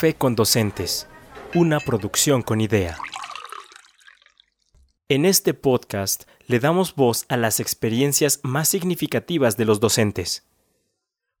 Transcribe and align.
Café 0.00 0.14
con 0.14 0.34
Docentes, 0.34 1.06
una 1.54 1.78
producción 1.78 2.40
con 2.40 2.62
idea. 2.62 2.96
En 5.10 5.26
este 5.26 5.52
podcast 5.52 6.22
le 6.46 6.58
damos 6.58 6.94
voz 6.94 7.26
a 7.28 7.36
las 7.36 7.60
experiencias 7.60 8.40
más 8.42 8.70
significativas 8.70 9.58
de 9.58 9.66
los 9.66 9.78
docentes. 9.78 10.46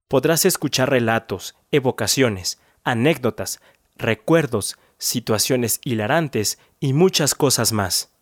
Podrás 0.08 0.44
escuchar 0.44 0.90
relatos, 0.90 1.56
evocaciones, 1.70 2.60
anécdotas, 2.84 3.62
recuerdos, 3.96 4.76
situaciones 4.98 5.80
hilarantes 5.82 6.58
y 6.80 6.92
muchas 6.92 7.34
cosas 7.34 7.72
más. 7.72 8.12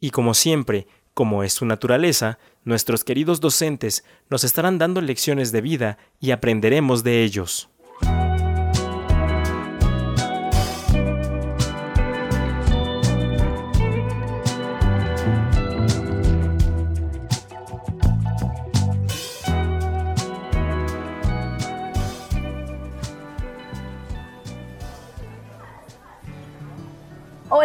Y 0.00 0.10
como 0.10 0.34
siempre, 0.34 0.86
como 1.14 1.44
es 1.44 1.54
su 1.54 1.64
naturaleza, 1.64 2.38
nuestros 2.62 3.04
queridos 3.04 3.40
docentes 3.40 4.04
nos 4.28 4.44
estarán 4.44 4.76
dando 4.76 5.00
lecciones 5.00 5.50
de 5.50 5.62
vida 5.62 5.96
y 6.20 6.32
aprenderemos 6.32 7.04
de 7.04 7.24
ellos. 7.24 7.70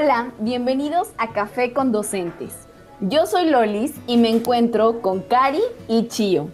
Hola, 0.04 0.34
bienvenidos 0.40 1.14
a 1.18 1.32
Café 1.32 1.72
con 1.72 1.94
Docentes. 1.94 2.68
Yo 3.00 3.26
soy 3.26 3.46
Lolis 3.46 3.94
y 4.06 4.18
me 4.18 4.28
encuentro 4.28 5.02
con 5.02 5.22
Cari 5.22 5.62
y 5.88 6.10
Chio. 6.10 6.50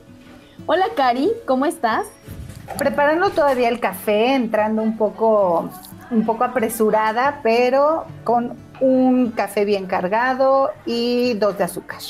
Hola 0.67 0.85
Cari, 0.95 1.31
¿cómo 1.47 1.65
estás? 1.65 2.05
Preparando 2.77 3.31
todavía 3.31 3.69
el 3.69 3.79
café, 3.79 4.35
entrando 4.35 4.83
un 4.83 4.97
poco, 4.97 5.67
un 6.11 6.27
poco 6.27 6.43
apresurada, 6.43 7.39
pero 7.41 8.05
con 8.23 8.55
un 8.81 9.31
café 9.31 9.65
bien 9.65 9.87
cargado 9.87 10.69
y 10.85 11.33
dos 11.33 11.57
de 11.57 11.63
azúcar. 11.63 12.01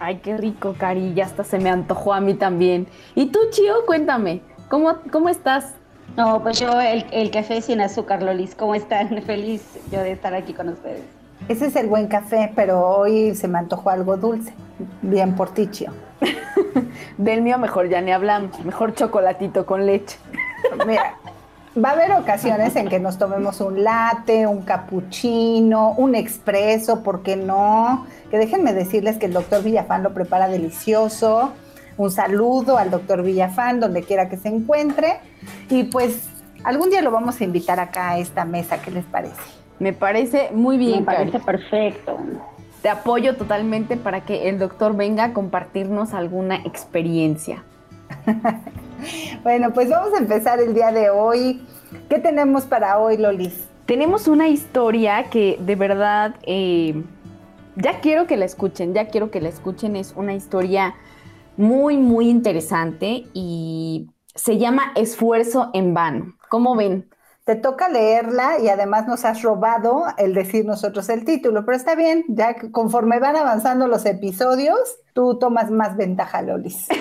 Ay, 0.00 0.16
qué 0.16 0.36
rico, 0.36 0.74
Cari, 0.76 1.14
ya 1.14 1.26
hasta 1.26 1.44
se 1.44 1.60
me 1.60 1.70
antojó 1.70 2.12
a 2.12 2.20
mí 2.20 2.34
también. 2.34 2.88
¿Y 3.14 3.26
tú, 3.26 3.38
Chio, 3.50 3.86
cuéntame, 3.86 4.42
¿cómo, 4.68 4.96
cómo 5.12 5.28
estás? 5.28 5.76
No, 6.16 6.42
pues 6.42 6.60
yo 6.60 6.68
el, 6.80 7.30
café 7.30 7.62
sin 7.62 7.80
azúcar, 7.80 8.22
Lolis. 8.22 8.54
¿Cómo 8.54 8.74
están? 8.74 9.22
Feliz 9.26 9.62
yo 9.90 10.00
de 10.00 10.12
estar 10.12 10.34
aquí 10.34 10.52
con 10.52 10.68
ustedes. 10.68 11.02
Ese 11.48 11.66
es 11.66 11.76
el 11.76 11.88
buen 11.88 12.06
café, 12.06 12.52
pero 12.54 12.86
hoy 12.86 13.34
se 13.34 13.48
me 13.48 13.58
antojó 13.58 13.90
algo 13.90 14.16
dulce. 14.16 14.52
Bien 15.00 15.34
porticio. 15.34 15.92
Del 17.16 17.42
mío 17.42 17.58
mejor 17.58 17.88
ya 17.88 18.00
ni 18.00 18.12
hablamos. 18.12 18.62
Mejor 18.64 18.94
chocolatito 18.94 19.66
con 19.66 19.86
leche. 19.86 20.18
Mira, 20.86 21.16
va 21.82 21.90
a 21.90 21.92
haber 21.92 22.12
ocasiones 22.12 22.76
en 22.76 22.88
que 22.88 23.00
nos 23.00 23.18
tomemos 23.18 23.60
un 23.60 23.82
latte, 23.82 24.46
un 24.46 24.62
cappuccino, 24.62 25.92
un 25.96 26.14
expreso, 26.14 27.02
¿por 27.02 27.22
qué 27.22 27.36
no? 27.36 28.06
Que 28.30 28.38
déjenme 28.38 28.72
decirles 28.72 29.16
que 29.16 29.26
el 29.26 29.32
doctor 29.32 29.62
Villafán 29.62 30.02
lo 30.02 30.14
prepara 30.14 30.46
delicioso 30.48 31.52
un 32.02 32.10
saludo 32.10 32.78
al 32.78 32.90
doctor 32.90 33.22
Villafán, 33.22 33.80
donde 33.80 34.02
quiera 34.02 34.28
que 34.28 34.36
se 34.36 34.48
encuentre. 34.48 35.18
Y 35.70 35.84
pues 35.84 36.28
algún 36.64 36.90
día 36.90 37.02
lo 37.02 37.10
vamos 37.10 37.40
a 37.40 37.44
invitar 37.44 37.80
acá 37.80 38.10
a 38.10 38.18
esta 38.18 38.44
mesa, 38.44 38.82
¿qué 38.82 38.90
les 38.90 39.04
parece? 39.04 39.40
Me 39.78 39.92
parece 39.92 40.50
muy 40.52 40.78
bien. 40.78 41.00
Me 41.00 41.06
parece 41.06 41.38
perfecto. 41.40 42.18
Te 42.82 42.88
apoyo 42.88 43.36
totalmente 43.36 43.96
para 43.96 44.24
que 44.24 44.48
el 44.48 44.58
doctor 44.58 44.96
venga 44.96 45.24
a 45.24 45.32
compartirnos 45.32 46.14
alguna 46.14 46.56
experiencia. 46.56 47.64
bueno, 49.42 49.72
pues 49.72 49.88
vamos 49.88 50.12
a 50.14 50.18
empezar 50.18 50.60
el 50.60 50.74
día 50.74 50.90
de 50.92 51.10
hoy. 51.10 51.64
¿Qué 52.08 52.18
tenemos 52.18 52.64
para 52.64 52.98
hoy, 52.98 53.16
Lolis? 53.16 53.68
Tenemos 53.86 54.26
una 54.26 54.48
historia 54.48 55.24
que 55.24 55.58
de 55.60 55.76
verdad 55.76 56.34
eh, 56.44 57.02
ya 57.76 58.00
quiero 58.00 58.26
que 58.26 58.36
la 58.36 58.44
escuchen, 58.44 58.94
ya 58.94 59.08
quiero 59.08 59.30
que 59.30 59.40
la 59.40 59.48
escuchen. 59.48 59.96
Es 59.96 60.14
una 60.16 60.34
historia 60.34 60.94
muy, 61.62 61.96
muy 61.96 62.28
interesante 62.28 63.24
y 63.32 64.10
se 64.34 64.58
llama 64.58 64.92
Esfuerzo 64.96 65.70
en 65.72 65.94
vano. 65.94 66.34
¿Cómo 66.48 66.74
ven? 66.74 67.08
Te 67.44 67.54
toca 67.54 67.88
leerla 67.88 68.58
y 68.60 68.68
además 68.68 69.06
nos 69.06 69.24
has 69.24 69.42
robado 69.42 70.04
el 70.18 70.34
decir 70.34 70.64
nosotros 70.64 71.08
el 71.08 71.24
título, 71.24 71.64
pero 71.64 71.76
está 71.76 71.94
bien, 71.94 72.24
ya 72.28 72.56
conforme 72.72 73.18
van 73.20 73.36
avanzando 73.36 73.86
los 73.86 74.04
episodios, 74.06 74.78
tú 75.12 75.38
tomas 75.38 75.70
más 75.70 75.96
ventaja, 75.96 76.42
Lolis. 76.42 76.88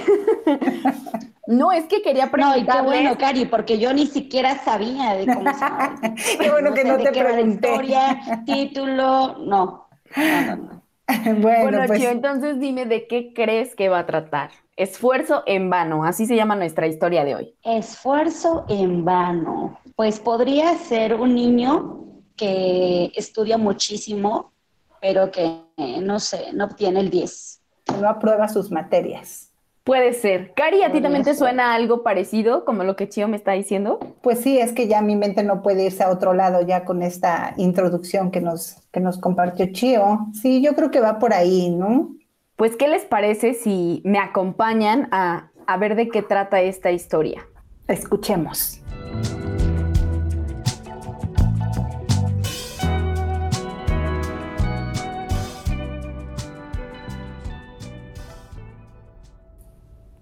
No, 1.47 1.71
es 1.71 1.85
que 1.85 2.01
quería 2.01 2.31
preguntar. 2.31 2.55
No, 2.55 2.63
y 2.63 2.65
qué 2.65 2.81
bueno, 2.81 3.17
Cari, 3.17 3.45
porque 3.45 3.77
yo 3.77 3.91
ni 3.93 4.05
siquiera 4.05 4.63
sabía 4.63 5.15
de 5.15 5.25
cómo 5.25 5.51
se 5.51 6.37
Qué 6.37 6.49
bueno 6.49 6.73
que 6.73 6.85
no 6.85 6.97
te 6.97 7.11
pregunté. 7.11 7.67
historia, 7.67 8.21
título, 8.45 9.37
no. 9.39 9.89
No, 10.15 10.55
no, 10.55 10.80
no. 11.25 11.41
bueno, 11.41 11.79
pues... 11.87 12.03
entonces 12.03 12.59
dime 12.59 12.85
de 12.85 13.07
qué 13.07 13.33
crees 13.33 13.75
que 13.75 13.89
va 13.89 13.99
a 13.99 14.05
tratar. 14.05 14.51
Esfuerzo 14.75 15.43
en 15.45 15.69
vano, 15.69 16.03
así 16.03 16.25
se 16.25 16.35
llama 16.35 16.55
nuestra 16.55 16.87
historia 16.87 17.23
de 17.23 17.35
hoy. 17.35 17.55
Esfuerzo 17.63 18.65
en 18.67 19.05
vano. 19.05 19.79
Pues 19.95 20.19
podría 20.19 20.75
ser 20.75 21.15
un 21.15 21.35
niño 21.35 22.05
que 22.35 23.11
estudia 23.15 23.57
muchísimo, 23.57 24.51
pero 24.99 25.29
que 25.29 25.61
no 26.01 26.19
sé, 26.19 26.53
no 26.53 26.65
obtiene 26.65 27.01
el 27.01 27.09
10. 27.09 27.61
No 27.99 28.09
aprueba 28.09 28.47
sus 28.47 28.71
materias. 28.71 29.50
Puede 29.83 30.13
ser. 30.13 30.53
Cari, 30.53 30.83
¿a 30.83 30.91
ti 30.91 31.01
también 31.01 31.23
te 31.23 31.33
suena 31.33 31.73
algo 31.73 32.03
parecido 32.03 32.65
como 32.65 32.83
lo 32.83 32.95
que 32.95 33.09
Chio 33.09 33.27
me 33.27 33.35
está 33.35 33.53
diciendo? 33.53 33.99
Pues 34.21 34.39
sí, 34.39 34.59
es 34.59 34.73
que 34.73 34.87
ya 34.87 35.01
mi 35.01 35.15
mente 35.15 35.43
no 35.43 35.63
puede 35.63 35.85
irse 35.85 36.03
a 36.03 36.11
otro 36.11 36.33
lado 36.33 36.61
ya 36.61 36.85
con 36.85 37.01
esta 37.01 37.55
introducción 37.57 38.29
que 38.29 38.41
nos, 38.41 38.77
que 38.91 38.99
nos 38.99 39.17
compartió 39.17 39.65
Chio. 39.71 40.27
Sí, 40.39 40.61
yo 40.61 40.75
creo 40.75 40.91
que 40.91 40.99
va 40.99 41.17
por 41.17 41.33
ahí, 41.33 41.71
¿no? 41.71 42.15
Pues, 42.57 42.75
¿qué 42.75 42.87
les 42.87 43.05
parece 43.05 43.55
si 43.55 44.03
me 44.05 44.19
acompañan 44.19 45.07
a, 45.11 45.49
a 45.65 45.77
ver 45.77 45.95
de 45.95 46.09
qué 46.09 46.21
trata 46.21 46.61
esta 46.61 46.91
historia? 46.91 47.47
Escuchemos. 47.87 48.80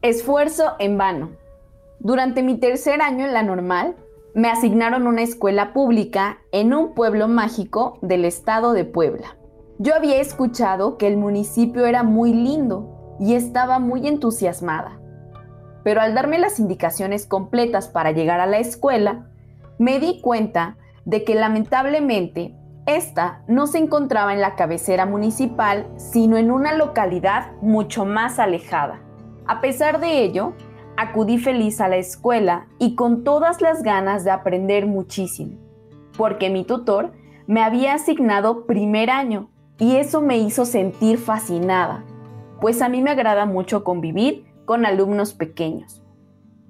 Esfuerzo 0.01 0.75
en 0.79 0.97
vano. 0.97 1.31
Durante 1.99 2.41
mi 2.41 2.57
tercer 2.57 3.01
año 3.01 3.25
en 3.25 3.33
la 3.33 3.43
normal, 3.43 3.97
me 4.33 4.49
asignaron 4.49 5.07
una 5.07 5.23
escuela 5.23 5.73
pública 5.73 6.37
en 6.53 6.73
un 6.73 6.93
pueblo 6.93 7.27
mágico 7.27 7.99
del 8.01 8.23
estado 8.23 8.71
de 8.71 8.85
Puebla. 8.85 9.35
Yo 9.77 9.93
había 9.93 10.21
escuchado 10.21 10.97
que 10.97 11.05
el 11.07 11.17
municipio 11.17 11.85
era 11.85 12.03
muy 12.03 12.31
lindo 12.33 13.17
y 13.19 13.33
estaba 13.33 13.79
muy 13.79 14.07
entusiasmada. 14.07 15.01
Pero 15.83 15.99
al 15.99 16.15
darme 16.15 16.39
las 16.39 16.61
indicaciones 16.61 17.25
completas 17.25 17.89
para 17.89 18.13
llegar 18.13 18.39
a 18.39 18.45
la 18.45 18.59
escuela, 18.59 19.27
me 19.79 19.99
di 19.99 20.21
cuenta 20.21 20.77
de 21.03 21.25
que 21.25 21.35
lamentablemente 21.35 22.55
esta 22.85 23.43
no 23.49 23.67
se 23.67 23.79
encontraba 23.79 24.33
en 24.33 24.39
la 24.39 24.55
cabecera 24.55 25.05
municipal, 25.05 25.87
sino 25.97 26.37
en 26.37 26.51
una 26.51 26.73
localidad 26.73 27.51
mucho 27.61 28.05
más 28.05 28.39
alejada. 28.39 29.01
A 29.49 29.61
pesar 29.61 29.99
de 29.99 30.23
ello, 30.23 30.53
acudí 30.95 31.39
feliz 31.39 31.81
a 31.81 31.87
la 31.87 31.97
escuela 31.97 32.67
y 32.77 32.93
con 32.93 33.23
todas 33.23 33.63
las 33.63 33.81
ganas 33.81 34.23
de 34.23 34.29
aprender 34.29 34.85
muchísimo, 34.85 35.57
porque 36.15 36.51
mi 36.51 36.65
tutor 36.65 37.13
me 37.47 37.63
había 37.63 37.95
asignado 37.95 38.67
primer 38.67 39.09
año 39.09 39.49
y 39.79 39.95
eso 39.95 40.21
me 40.21 40.37
hizo 40.37 40.65
sentir 40.65 41.17
fascinada, 41.17 42.05
pues 42.61 42.79
a 42.83 42.89
mí 42.89 43.01
me 43.01 43.09
agrada 43.09 43.47
mucho 43.47 43.83
convivir 43.83 44.45
con 44.65 44.85
alumnos 44.85 45.33
pequeños. 45.33 46.03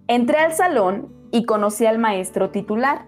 Entré 0.07 0.37
al 0.37 0.53
salón 0.53 1.13
y 1.31 1.43
conocí 1.43 1.85
al 1.85 1.99
maestro 1.99 2.49
titular, 2.49 3.07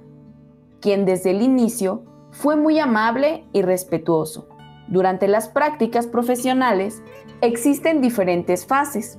quien 0.82 1.06
desde 1.06 1.32
el 1.32 1.42
inicio 1.42 2.04
fue 2.32 2.58
muy 2.58 2.78
amable 2.78 3.46
y 3.54 3.62
respetuoso. 3.62 4.50
Durante 4.90 5.30
las 5.30 5.48
prácticas 5.48 6.08
profesionales 6.08 7.02
existen 7.40 8.02
diferentes 8.02 8.66
fases 8.68 9.18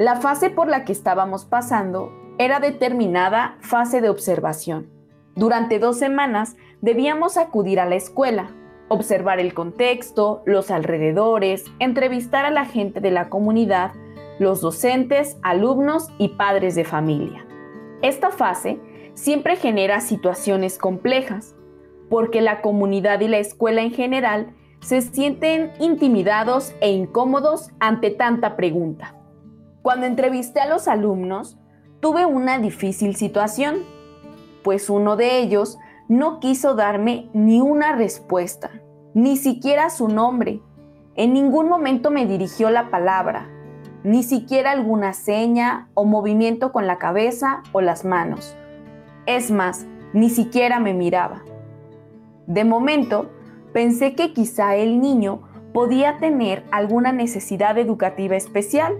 la 0.00 0.16
fase 0.16 0.48
por 0.48 0.66
la 0.66 0.86
que 0.86 0.92
estábamos 0.92 1.44
pasando 1.44 2.10
era 2.38 2.58
determinada 2.58 3.58
fase 3.60 4.00
de 4.00 4.08
observación. 4.08 4.88
Durante 5.34 5.78
dos 5.78 5.98
semanas 5.98 6.56
debíamos 6.80 7.36
acudir 7.36 7.78
a 7.78 7.84
la 7.84 7.96
escuela, 7.96 8.50
observar 8.88 9.40
el 9.40 9.52
contexto, 9.52 10.42
los 10.46 10.70
alrededores, 10.70 11.66
entrevistar 11.80 12.46
a 12.46 12.50
la 12.50 12.64
gente 12.64 13.00
de 13.02 13.10
la 13.10 13.28
comunidad, 13.28 13.92
los 14.38 14.62
docentes, 14.62 15.36
alumnos 15.42 16.08
y 16.16 16.28
padres 16.28 16.74
de 16.76 16.84
familia. 16.84 17.46
Esta 18.00 18.30
fase 18.30 18.80
siempre 19.12 19.56
genera 19.56 20.00
situaciones 20.00 20.78
complejas, 20.78 21.54
porque 22.08 22.40
la 22.40 22.62
comunidad 22.62 23.20
y 23.20 23.28
la 23.28 23.36
escuela 23.36 23.82
en 23.82 23.92
general 23.92 24.54
se 24.80 25.02
sienten 25.02 25.72
intimidados 25.78 26.74
e 26.80 26.90
incómodos 26.90 27.68
ante 27.80 28.08
tanta 28.08 28.56
pregunta. 28.56 29.19
Cuando 29.82 30.06
entrevisté 30.06 30.60
a 30.60 30.68
los 30.68 30.88
alumnos, 30.88 31.58
tuve 32.00 32.26
una 32.26 32.58
difícil 32.58 33.16
situación, 33.16 33.78
pues 34.62 34.90
uno 34.90 35.16
de 35.16 35.38
ellos 35.38 35.78
no 36.08 36.40
quiso 36.40 36.74
darme 36.74 37.30
ni 37.32 37.60
una 37.60 37.94
respuesta, 37.94 38.70
ni 39.14 39.36
siquiera 39.36 39.90
su 39.90 40.08
nombre. 40.08 40.60
En 41.14 41.32
ningún 41.32 41.68
momento 41.68 42.10
me 42.10 42.26
dirigió 42.26 42.70
la 42.70 42.90
palabra, 42.90 43.48
ni 44.04 44.22
siquiera 44.22 44.72
alguna 44.72 45.12
seña 45.12 45.88
o 45.94 46.04
movimiento 46.04 46.72
con 46.72 46.86
la 46.86 46.98
cabeza 46.98 47.62
o 47.72 47.80
las 47.80 48.04
manos. 48.04 48.56
Es 49.26 49.50
más, 49.50 49.86
ni 50.12 50.30
siquiera 50.30 50.80
me 50.80 50.94
miraba. 50.94 51.42
De 52.46 52.64
momento, 52.64 53.30
pensé 53.72 54.14
que 54.14 54.32
quizá 54.32 54.74
el 54.76 55.00
niño 55.00 55.42
podía 55.72 56.18
tener 56.18 56.64
alguna 56.72 57.12
necesidad 57.12 57.78
educativa 57.78 58.36
especial. 58.36 58.94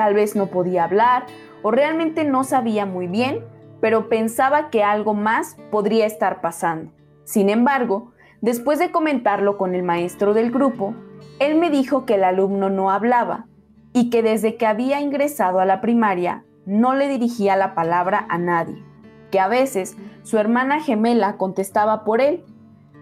Tal 0.00 0.14
vez 0.14 0.34
no 0.34 0.46
podía 0.46 0.84
hablar 0.84 1.26
o 1.60 1.70
realmente 1.70 2.24
no 2.24 2.42
sabía 2.42 2.86
muy 2.86 3.06
bien, 3.06 3.44
pero 3.82 4.08
pensaba 4.08 4.70
que 4.70 4.82
algo 4.82 5.12
más 5.12 5.58
podría 5.70 6.06
estar 6.06 6.40
pasando. 6.40 6.90
Sin 7.24 7.50
embargo, 7.50 8.12
después 8.40 8.78
de 8.78 8.90
comentarlo 8.90 9.58
con 9.58 9.74
el 9.74 9.82
maestro 9.82 10.32
del 10.32 10.50
grupo, 10.50 10.94
él 11.38 11.56
me 11.56 11.68
dijo 11.68 12.06
que 12.06 12.14
el 12.14 12.24
alumno 12.24 12.70
no 12.70 12.90
hablaba 12.90 13.44
y 13.92 14.08
que 14.08 14.22
desde 14.22 14.56
que 14.56 14.66
había 14.66 15.02
ingresado 15.02 15.60
a 15.60 15.66
la 15.66 15.82
primaria 15.82 16.46
no 16.64 16.94
le 16.94 17.06
dirigía 17.06 17.54
la 17.56 17.74
palabra 17.74 18.24
a 18.30 18.38
nadie, 18.38 18.82
que 19.30 19.38
a 19.38 19.48
veces 19.48 19.98
su 20.22 20.38
hermana 20.38 20.80
gemela 20.80 21.36
contestaba 21.36 22.04
por 22.04 22.22
él, 22.22 22.42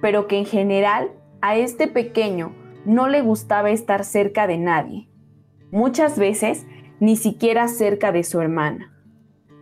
pero 0.03 0.27
que 0.27 0.37
en 0.37 0.47
general 0.47 1.13
a 1.43 1.55
este 1.55 1.87
pequeño 1.87 2.57
no 2.85 3.07
le 3.07 3.23
gustaba 3.23 3.71
estar 3.71 4.05
cerca 4.05 4.49
de 4.49 4.59
nadie, 4.59 5.09
muchas 5.71 6.19
veces 6.19 6.67
ni 7.01 7.17
siquiera 7.17 7.69
cerca 7.69 8.13
de 8.13 8.25
su 8.25 8.41
hermana. 8.41 8.93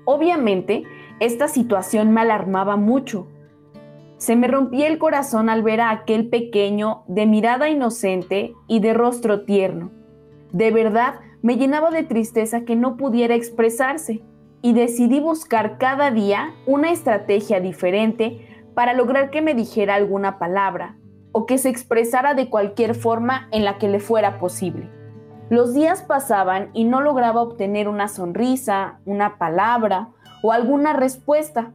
Obviamente, 0.04 0.84
esta 1.20 1.48
situación 1.48 2.12
me 2.12 2.20
alarmaba 2.20 2.76
mucho. 2.76 3.26
Se 4.18 4.36
me 4.36 4.48
rompía 4.48 4.86
el 4.86 4.98
corazón 4.98 5.48
al 5.48 5.62
ver 5.62 5.80
a 5.80 5.90
aquel 5.90 6.28
pequeño 6.28 7.04
de 7.06 7.26
mirada 7.26 7.68
inocente 7.68 8.54
y 8.66 8.80
de 8.80 8.94
rostro 8.94 9.44
tierno. 9.44 9.90
De 10.52 10.70
verdad, 10.70 11.20
me 11.42 11.56
llenaba 11.56 11.90
de 11.90 12.02
tristeza 12.02 12.64
que 12.64 12.76
no 12.76 12.96
pudiera 12.96 13.34
expresarse 13.34 14.22
y 14.62 14.72
decidí 14.72 15.20
buscar 15.20 15.78
cada 15.78 16.10
día 16.10 16.54
una 16.66 16.90
estrategia 16.90 17.60
diferente 17.60 18.64
para 18.74 18.94
lograr 18.94 19.30
que 19.30 19.42
me 19.42 19.54
dijera 19.54 19.94
alguna 19.94 20.38
palabra 20.38 20.96
o 21.32 21.46
que 21.46 21.58
se 21.58 21.68
expresara 21.68 22.34
de 22.34 22.48
cualquier 22.48 22.94
forma 22.94 23.48
en 23.52 23.64
la 23.64 23.78
que 23.78 23.88
le 23.88 24.00
fuera 24.00 24.38
posible. 24.38 24.95
Los 25.48 25.74
días 25.74 26.02
pasaban 26.02 26.70
y 26.72 26.84
no 26.84 27.00
lograba 27.00 27.40
obtener 27.40 27.88
una 27.88 28.08
sonrisa, 28.08 28.98
una 29.04 29.38
palabra 29.38 30.08
o 30.42 30.50
alguna 30.50 30.92
respuesta. 30.92 31.72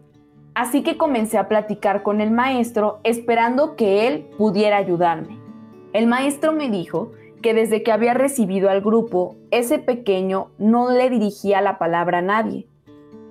Así 0.54 0.84
que 0.84 0.98
comencé 0.98 1.38
a 1.38 1.48
platicar 1.48 2.04
con 2.04 2.20
el 2.20 2.32
maestro 2.32 3.00
esperando 3.06 3.78
que 3.78 4.08
él 4.08 4.28
pudiera 4.38 4.76
ayudarme. 4.76 5.40
El 5.94 6.08
maestro 6.08 6.52
me 6.52 6.70
dijo 6.70 7.14
que 7.42 7.54
desde 7.54 7.82
que 7.82 7.94
había 7.94 8.14
recibido 8.14 8.70
al 8.70 8.82
grupo, 8.82 9.38
ese 9.52 9.80
pequeño 9.80 10.52
no 10.58 10.92
le 10.92 11.10
dirigía 11.10 11.62
la 11.62 11.78
palabra 11.78 12.20
a 12.20 12.22
nadie, 12.22 12.68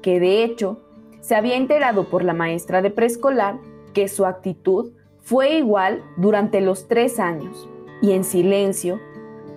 que 0.00 0.20
de 0.20 0.42
hecho 0.42 0.80
se 1.20 1.34
había 1.34 1.56
enterado 1.56 2.08
por 2.08 2.24
la 2.24 2.32
maestra 2.32 2.80
de 2.80 2.90
preescolar 2.90 3.58
que 3.92 4.08
su 4.08 4.24
actitud 4.24 4.92
fue 5.20 5.56
igual 5.58 6.02
durante 6.16 6.62
los 6.62 6.88
tres 6.88 7.20
años 7.20 7.68
y 8.02 8.12
en 8.12 8.24
silencio, 8.24 8.98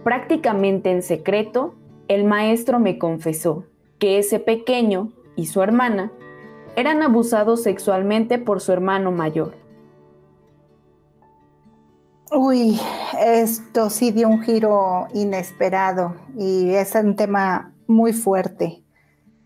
prácticamente 0.04 0.92
en 0.92 1.02
secreto, 1.02 1.76
el 2.08 2.26
maestro 2.26 2.80
me 2.80 2.98
confesó 2.98 3.66
que 4.00 4.20
ese 4.20 4.40
pequeño 4.40 5.12
y 5.36 5.46
su 5.48 5.62
hermana 5.62 6.12
eran 6.76 7.02
abusados 7.02 7.64
sexualmente 7.64 8.38
por 8.38 8.62
su 8.62 8.72
hermano 8.72 9.12
mayor. 9.12 9.54
Uy, 12.32 12.80
esto 13.20 13.90
sí 13.90 14.12
dio 14.12 14.28
un 14.28 14.42
giro 14.42 15.08
inesperado 15.14 16.16
y 16.36 16.72
es 16.72 16.96
un 16.96 17.16
tema 17.16 17.74
muy 17.88 18.12
fuerte. 18.12 18.84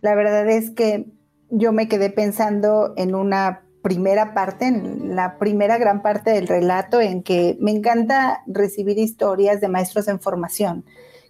La 0.02 0.16
verdad 0.16 0.50
es 0.50 0.72
que 0.72 1.06
yo 1.50 1.74
me 1.74 1.88
quedé 1.88 2.10
pensando 2.10 2.94
en 2.96 3.14
una 3.14 3.67
primera 3.82 4.34
parte, 4.34 4.68
en 4.68 5.16
la 5.16 5.38
primera 5.38 5.78
gran 5.78 6.02
parte 6.02 6.32
del 6.32 6.48
relato, 6.48 7.00
en 7.02 7.24
que 7.24 7.58
me 7.60 7.72
encanta 7.72 8.44
recibir 8.48 8.98
historias 8.98 9.62
de 9.62 9.68
maestros 9.68 10.08
en 10.08 10.20
formación 10.20 10.86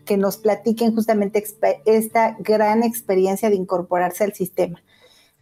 que 0.08 0.18
nos 0.18 0.38
platiquen 0.38 0.96
justamente 0.96 1.44
esta 1.86 2.36
gran 2.40 2.82
experiencia 2.82 3.50
de 3.50 3.56
incorporarse 3.56 4.24
al 4.24 4.34
sistema. 4.34 4.82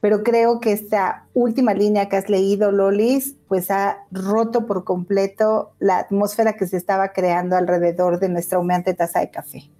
Pero 0.01 0.23
creo 0.23 0.59
que 0.59 0.73
esta 0.73 1.27
última 1.33 1.73
línea 1.73 2.09
que 2.09 2.17
has 2.17 2.29
leído, 2.29 2.71
Lolis, 2.71 3.37
pues 3.47 3.71
ha 3.71 3.99
roto 4.11 4.65
por 4.65 4.83
completo 4.83 5.71
la 5.79 5.99
atmósfera 5.99 6.53
que 6.53 6.67
se 6.67 6.77
estaba 6.77 7.13
creando 7.13 7.55
alrededor 7.55 8.19
de 8.19 8.29
nuestra 8.29 8.59
humeante 8.59 8.93
taza 8.93 9.21
de 9.21 9.31
café. 9.31 9.71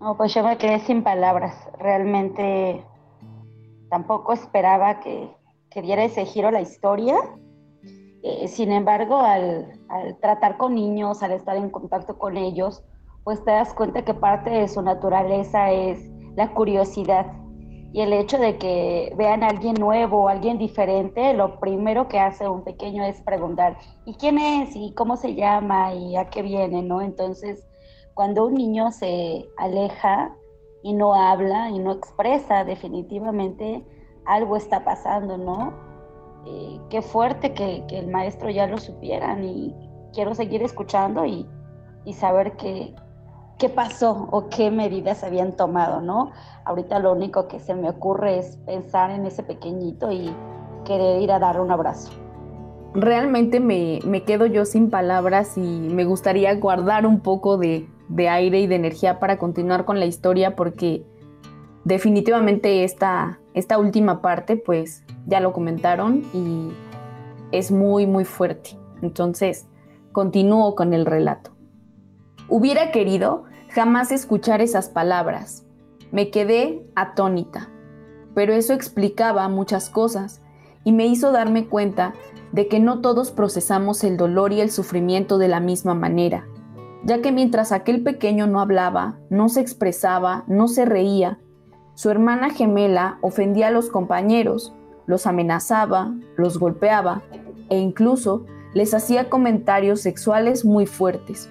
No, 0.00 0.16
pues 0.16 0.34
yo 0.34 0.42
me 0.42 0.58
quedé 0.58 0.80
sin 0.80 1.02
palabras. 1.02 1.54
Realmente 1.78 2.84
tampoco 3.88 4.32
esperaba 4.32 5.00
que, 5.00 5.30
que 5.70 5.82
diera 5.82 6.04
ese 6.04 6.24
giro 6.26 6.50
la 6.50 6.60
historia. 6.60 7.16
Eh, 8.22 8.48
sin 8.48 8.72
embargo, 8.72 9.20
al, 9.20 9.78
tratar 10.20 10.58
con 10.58 10.74
niños, 10.74 11.22
al 11.22 11.32
estar 11.32 11.56
en 11.56 11.70
contacto 11.70 12.18
con 12.18 12.36
ellos, 12.36 12.82
pues 13.24 13.42
te 13.44 13.52
das 13.52 13.72
cuenta 13.72 14.04
que 14.04 14.14
parte 14.14 14.50
de 14.50 14.68
su 14.68 14.82
naturaleza 14.82 15.70
es 15.70 16.10
la 16.36 16.52
curiosidad. 16.52 17.26
Y 17.92 18.02
el 18.02 18.12
hecho 18.12 18.38
de 18.38 18.56
que 18.56 19.12
vean 19.16 19.42
a 19.42 19.48
alguien 19.48 19.74
nuevo, 19.74 20.28
alguien 20.28 20.58
diferente, 20.58 21.34
lo 21.34 21.58
primero 21.58 22.08
que 22.08 22.20
hace 22.20 22.48
un 22.48 22.62
pequeño 22.62 23.04
es 23.04 23.20
preguntar, 23.22 23.76
¿y 24.04 24.14
quién 24.14 24.38
es? 24.38 24.76
¿Y 24.76 24.92
cómo 24.94 25.16
se 25.16 25.34
llama? 25.34 25.94
¿Y 25.94 26.16
a 26.16 26.30
qué 26.30 26.42
viene? 26.42 26.82
¿no? 26.82 27.00
Entonces, 27.00 27.66
cuando 28.14 28.46
un 28.46 28.54
niño 28.54 28.92
se 28.92 29.48
aleja 29.56 30.36
y 30.82 30.92
no 30.92 31.14
habla 31.14 31.70
y 31.70 31.78
no 31.78 31.92
expresa, 31.92 32.64
definitivamente 32.64 33.84
algo 34.26 34.56
está 34.56 34.84
pasando, 34.84 35.36
¿no? 35.36 35.72
Eh, 36.46 36.80
qué 36.88 37.02
fuerte 37.02 37.52
que, 37.52 37.84
el 37.90 38.08
maestro 38.08 38.50
ya 38.50 38.66
lo 38.66 38.78
supieran 38.78 39.44
y 39.44 39.74
quiero 40.12 40.34
seguir 40.34 40.62
escuchando 40.62 41.24
y, 41.26 41.46
saber 42.14 42.56
qué 42.56 43.68
pasó 43.68 44.26
o 44.32 44.48
qué 44.48 44.72
medidas 44.72 45.22
habían 45.22 45.52
tomado, 45.52 46.00
¿no? 46.00 46.32
Ahorita 46.64 46.98
lo 46.98 47.12
único 47.12 47.46
que 47.46 47.60
se 47.60 47.74
me 47.74 47.88
ocurre 47.88 48.38
es 48.38 48.56
pensar 48.66 49.12
en 49.12 49.26
ese 49.26 49.44
pequeñito 49.44 50.10
y 50.10 50.34
querer 50.84 51.22
ir 51.22 51.30
a 51.30 51.38
dar 51.38 51.60
un 51.60 51.70
abrazo. 51.70 52.10
Realmente 52.94 53.60
me, 53.60 54.00
quedo 54.24 54.46
yo 54.46 54.64
sin 54.64 54.90
palabras 54.90 55.56
y 55.56 55.60
me 55.60 56.04
gustaría 56.04 56.52
guardar 56.56 57.06
un 57.06 57.20
poco 57.20 57.58
de 57.58 57.86
aire 58.28 58.60
y 58.60 58.66
de 58.66 58.74
energía 58.74 59.20
para 59.20 59.38
continuar 59.38 59.84
con 59.84 60.00
la 60.00 60.06
historia 60.06 60.56
porque 60.56 61.04
definitivamente 61.84 62.84
esta, 62.84 63.40
esta 63.54 63.78
última 63.78 64.20
parte 64.20 64.56
pues 64.56 65.04
ya 65.26 65.40
lo 65.40 65.52
comentaron 65.52 66.24
y 66.34 66.70
es 67.52 67.70
muy 67.70 68.06
muy 68.06 68.24
fuerte. 68.24 68.78
Entonces, 69.02 69.66
continúo 70.12 70.74
con 70.74 70.92
el 70.92 71.06
relato. 71.06 71.52
Hubiera 72.48 72.90
querido 72.90 73.44
jamás 73.68 74.12
escuchar 74.12 74.60
esas 74.60 74.88
palabras. 74.88 75.64
Me 76.10 76.30
quedé 76.30 76.84
atónita, 76.96 77.70
pero 78.34 78.52
eso 78.52 78.72
explicaba 78.72 79.48
muchas 79.48 79.88
cosas 79.88 80.42
y 80.84 80.92
me 80.92 81.06
hizo 81.06 81.30
darme 81.32 81.66
cuenta 81.66 82.14
de 82.52 82.66
que 82.66 82.80
no 82.80 83.00
todos 83.00 83.30
procesamos 83.30 84.02
el 84.02 84.16
dolor 84.16 84.52
y 84.52 84.60
el 84.60 84.70
sufrimiento 84.70 85.38
de 85.38 85.48
la 85.48 85.60
misma 85.60 85.94
manera, 85.94 86.46
ya 87.04 87.22
que 87.22 87.30
mientras 87.30 87.70
aquel 87.70 88.02
pequeño 88.02 88.46
no 88.46 88.60
hablaba, 88.60 89.18
no 89.30 89.48
se 89.48 89.60
expresaba, 89.60 90.44
no 90.48 90.66
se 90.66 90.84
reía, 90.84 91.38
su 92.00 92.08
hermana 92.08 92.48
gemela 92.48 93.18
ofendía 93.20 93.66
a 93.66 93.70
los 93.70 93.90
compañeros, 93.90 94.72
los 95.04 95.26
amenazaba, 95.26 96.14
los 96.38 96.58
golpeaba 96.58 97.20
e 97.68 97.76
incluso 97.76 98.46
les 98.72 98.94
hacía 98.94 99.28
comentarios 99.28 100.00
sexuales 100.00 100.64
muy 100.64 100.86
fuertes. 100.86 101.50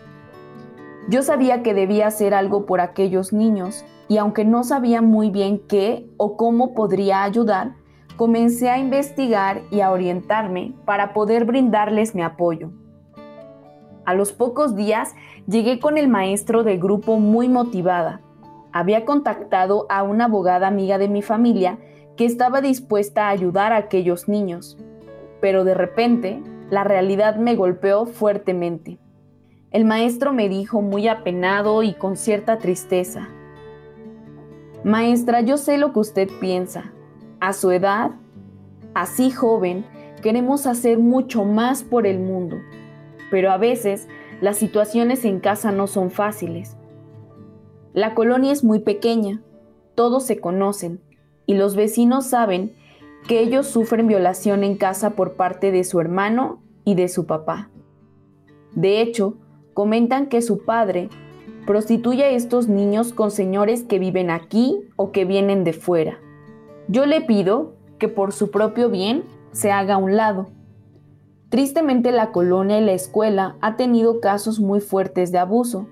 Yo 1.08 1.22
sabía 1.22 1.62
que 1.62 1.76
debía 1.76 2.08
hacer 2.08 2.34
algo 2.34 2.66
por 2.66 2.82
aquellos 2.82 3.32
niños 3.32 3.86
y 4.08 4.18
aunque 4.18 4.44
no 4.44 4.64
sabía 4.64 5.04
muy 5.04 5.30
bien 5.30 5.62
qué 5.68 6.10
o 6.18 6.36
cómo 6.36 6.74
podría 6.74 7.22
ayudar, 7.22 7.76
comencé 8.18 8.72
a 8.72 8.80
investigar 8.80 9.62
y 9.70 9.82
a 9.82 9.92
orientarme 9.92 10.74
para 10.84 11.14
poder 11.14 11.46
brindarles 11.46 12.16
mi 12.16 12.24
apoyo. 12.24 12.72
A 14.04 14.16
los 14.16 14.34
pocos 14.34 14.76
días 14.76 15.14
llegué 15.46 15.80
con 15.80 16.00
el 16.00 16.08
maestro 16.08 16.64
del 16.64 16.80
grupo 16.80 17.20
muy 17.20 17.48
motivada. 17.50 18.22
Había 18.72 19.06
contactado 19.06 19.86
a 19.90 20.04
una 20.04 20.26
abogada 20.26 20.68
amiga 20.68 20.98
de 20.98 21.10
mi 21.10 21.22
familia 21.22 21.78
que 22.16 22.26
estaba 22.26 22.62
dispuesta 22.62 23.28
a 23.28 23.30
ayudar 23.30 23.74
a 23.74 23.78
aquellos 23.78 24.28
niños. 24.28 24.78
Pero 25.42 25.64
de 25.64 25.74
repente, 25.74 26.44
la 26.70 26.84
realidad 26.84 27.38
me 27.38 27.56
golpeó 27.56 28.06
fuertemente. 28.06 29.00
El 29.72 29.86
maestro 29.86 30.34
me 30.34 30.50
dijo 30.50 30.82
muy 30.82 31.08
apenado 31.08 31.84
y 31.84 31.94
con 31.94 32.16
cierta 32.16 32.58
tristeza, 32.58 33.30
Maestra, 34.84 35.42
yo 35.42 35.58
sé 35.58 35.78
lo 35.78 35.92
que 35.92 36.00
usted 36.00 36.30
piensa. 36.40 36.94
A 37.42 37.52
su 37.52 37.72
edad, 37.72 38.12
así 38.94 39.30
joven, 39.30 39.86
queremos 40.22 40.68
hacer 40.68 41.00
mucho 41.00 41.44
más 41.44 41.84
por 41.84 42.08
el 42.08 42.20
mundo, 42.20 42.58
pero 43.30 43.52
a 43.52 43.58
veces 43.58 44.08
las 44.40 44.58
situaciones 44.58 45.26
en 45.26 45.42
casa 45.42 45.74
no 45.74 45.88
son 45.88 46.12
fáciles. 46.12 46.78
La 47.94 48.14
colonia 48.14 48.52
es 48.52 48.64
muy 48.64 48.80
pequeña, 48.80 49.42
todos 49.96 50.24
se 50.24 50.40
conocen 50.40 51.02
y 51.46 51.56
los 51.56 51.76
vecinos 51.76 52.26
saben 52.28 52.74
que 53.28 53.40
ellos 53.40 53.68
sufren 53.68 54.08
violación 54.08 54.64
en 54.64 54.76
casa 54.78 55.12
por 55.12 55.34
parte 55.34 55.72
de 55.72 55.84
su 55.84 56.00
hermano 56.00 56.62
y 56.86 56.96
de 56.96 57.08
su 57.08 57.26
papá. 57.26 57.70
De 58.74 59.02
hecho, 59.02 59.38
comentan 59.74 60.28
que 60.28 60.42
su 60.42 60.64
padre 60.64 61.10
prostituye 61.66 62.24
a 62.24 62.30
estos 62.30 62.68
niños 62.68 63.14
con 63.14 63.32
señores 63.32 63.84
que 63.84 64.00
viven 64.00 64.32
aquí 64.32 64.80
o 64.96 65.12
que 65.12 65.26
vienen 65.26 65.64
de 65.64 65.74
fuera. 65.74 66.20
Yo 66.88 67.06
le 67.06 67.22
pido 67.22 67.74
que 67.98 68.08
por 68.08 68.32
su 68.32 68.50
propio 68.50 68.90
bien 68.90 69.24
se 69.52 69.72
haga 69.72 69.96
a 69.96 69.98
un 69.98 70.16
lado. 70.16 70.48
Tristemente 71.50 72.12
la 72.12 72.32
colonia 72.32 72.80
y 72.80 72.86
la 72.86 72.94
escuela 72.94 73.58
ha 73.62 73.76
tenido 73.76 74.20
casos 74.20 74.60
muy 74.60 74.82
fuertes 74.82 75.32
de 75.32 75.40
abuso. 75.40 75.88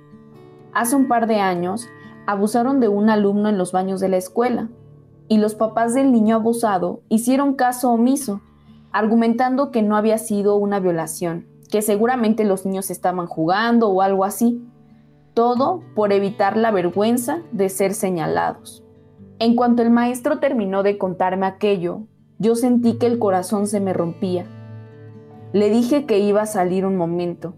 Hace 0.73 0.95
un 0.95 1.07
par 1.07 1.27
de 1.27 1.39
años 1.39 1.87
abusaron 2.25 2.79
de 2.79 2.87
un 2.87 3.09
alumno 3.09 3.49
en 3.49 3.57
los 3.57 3.71
baños 3.71 3.99
de 3.99 4.09
la 4.09 4.17
escuela 4.17 4.69
y 5.27 5.37
los 5.37 5.55
papás 5.55 5.93
del 5.93 6.11
niño 6.11 6.35
abusado 6.35 7.01
hicieron 7.09 7.55
caso 7.55 7.91
omiso, 7.91 8.41
argumentando 8.91 9.71
que 9.71 9.81
no 9.81 9.97
había 9.97 10.17
sido 10.17 10.55
una 10.55 10.79
violación, 10.79 11.47
que 11.69 11.81
seguramente 11.81 12.45
los 12.45 12.65
niños 12.65 12.89
estaban 12.89 13.27
jugando 13.27 13.89
o 13.89 14.01
algo 14.01 14.23
así. 14.23 14.61
Todo 15.33 15.81
por 15.95 16.13
evitar 16.13 16.57
la 16.57 16.71
vergüenza 16.71 17.39
de 17.51 17.69
ser 17.69 17.93
señalados. 17.93 18.83
En 19.39 19.55
cuanto 19.55 19.83
el 19.83 19.91
maestro 19.91 20.39
terminó 20.39 20.81
de 20.81 20.97
contarme 20.97 21.45
aquello, 21.45 22.01
yo 22.39 22.55
sentí 22.55 22.97
que 22.97 23.05
el 23.05 23.19
corazón 23.19 23.67
se 23.67 23.79
me 23.79 23.93
rompía. 23.93 24.45
Le 25.53 25.69
dije 25.69 26.05
que 26.05 26.19
iba 26.19 26.41
a 26.41 26.47
salir 26.47 26.85
un 26.85 26.95
momento, 26.95 27.53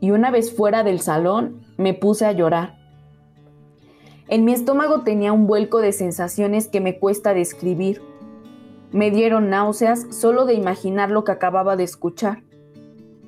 y 0.00 0.10
una 0.10 0.30
vez 0.30 0.54
fuera 0.54 0.82
del 0.82 1.00
salón 1.00 1.60
me 1.80 1.94
puse 1.94 2.26
a 2.26 2.32
llorar. 2.32 2.76
En 4.28 4.44
mi 4.44 4.52
estómago 4.52 5.00
tenía 5.00 5.32
un 5.32 5.46
vuelco 5.46 5.80
de 5.80 5.92
sensaciones 5.92 6.68
que 6.68 6.80
me 6.80 6.98
cuesta 6.98 7.32
describir. 7.32 8.02
Me 8.92 9.10
dieron 9.10 9.48
náuseas 9.48 10.06
solo 10.10 10.44
de 10.44 10.52
imaginar 10.52 11.10
lo 11.10 11.24
que 11.24 11.32
acababa 11.32 11.76
de 11.76 11.84
escuchar. 11.84 12.42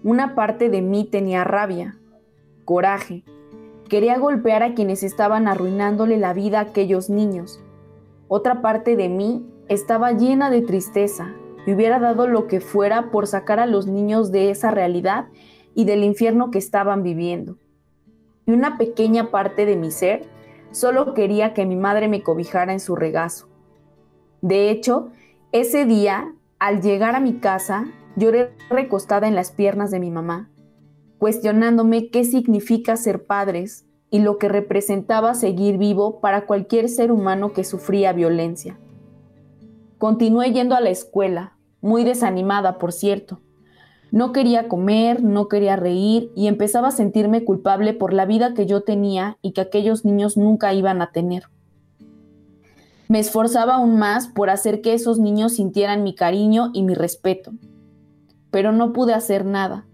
Una 0.05 0.35
parte 0.35 0.69
de 0.69 0.83
mí 0.83 1.05
tenía 1.05 1.45
rabia, 1.45 1.99
coraje. 2.67 3.25
Quería 3.89 4.19
golpear 4.19 4.63
a 4.63 4.75
quienes 4.75 5.03
estaban 5.03 5.49
arruinándole 5.49 6.19
la 6.19 6.35
vida 6.35 6.59
a 6.59 6.63
aquellos 6.63 7.09
niños. 7.09 7.59
Otra 8.29 8.61
parte 8.61 8.97
de 8.97 9.09
mí 9.09 9.47
estaba 9.69 10.13
llena 10.13 10.51
de 10.51 10.61
tristeza 10.61 11.33
y 11.67 11.73
hubiera 11.73 11.99
dado 11.99 12.27
lo 12.27 12.49
que 12.49 12.61
fuera 12.61 13.11
por 13.11 13.27
sacar 13.27 13.61
a 13.61 13.67
los 13.67 13.87
niños 13.87 14.31
de 14.31 14.51
esa 14.51 14.71
realidad 14.71 15.29
y 15.75 15.87
del 15.87 16.05
infierno 16.05 16.51
que 16.51 16.59
estaban 16.59 17.03
viviendo. 17.03 17.57
Y 18.47 18.53
una 18.53 18.79
pequeña 18.79 19.31
parte 19.31 19.67
de 19.67 19.77
mi 19.77 19.91
ser 19.91 20.29
Solo 20.73 21.13
quería 21.13 21.53
que 21.53 21.67
mi 21.67 21.77
madre 21.77 22.09
me 22.09 22.23
cobijara 22.23 22.73
en 22.73 22.81
su 22.81 22.97
regazo. 22.97 23.47
De 24.41 24.71
hecho, 24.71 25.11
ese 25.53 25.85
día, 25.85 26.35
al 26.59 26.81
llegar 26.81 27.15
a 27.15 27.21
mi 27.21 27.35
casa, 27.35 27.85
lloré 28.17 28.55
recostada 28.71 29.29
en 29.29 29.35
las 29.35 29.53
piernas 29.53 29.91
de 29.91 30.01
mi 30.01 30.11
mamá, 30.11 30.51
cuestionándome 31.19 32.09
qué 32.09 32.25
significa 32.25 32.97
ser 32.97 33.27
padres 33.27 33.87
y 34.11 34.21
lo 34.21 34.39
que 34.39 34.49
representaba 34.49 35.35
seguir 35.35 35.77
vivo 35.77 36.21
para 36.21 36.47
cualquier 36.47 36.89
ser 36.89 37.13
humano 37.13 37.53
que 37.53 37.65
sufría 37.65 38.15
violencia. 38.15 38.79
Continué 39.99 40.53
yendo 40.53 40.75
a 40.75 40.81
la 40.81 40.91
escuela, 40.91 41.59
muy 41.83 42.03
desanimada, 42.03 42.79
por 42.79 42.93
cierto. 42.93 43.41
No 44.13 44.33
quería 44.33 44.69
comer, 44.69 45.23
no 45.23 45.49
quería 45.49 45.75
reír 45.75 46.31
y 46.37 46.47
empezaba 46.47 46.89
a 46.89 46.93
sentirme 46.93 47.45
culpable 47.47 47.95
por 47.95 48.13
la 48.13 48.27
vida 48.27 48.53
que 48.53 48.67
yo 48.67 48.83
tenía 48.83 49.39
y 49.41 49.53
que 49.53 49.63
aquellos 49.63 50.05
niños 50.05 50.37
nunca 50.37 50.75
iban 50.75 51.01
a 51.01 51.13
tener. 51.13 51.45
Me 53.09 53.21
esforzaba 53.21 53.77
aún 53.77 53.99
más 53.99 54.29
por 54.29 54.51
hacer 54.51 54.83
que 54.83 54.93
esos 54.93 55.19
niños 55.19 55.55
sintieran 55.55 56.03
mi 56.03 56.15
cariño 56.15 56.71
y 56.75 56.83
mi 56.83 56.93
respeto. 56.93 57.53
Pero 58.51 58.71
no 58.73 58.93
pude 58.93 59.15
hacer 59.15 59.47
nada. 59.47 59.87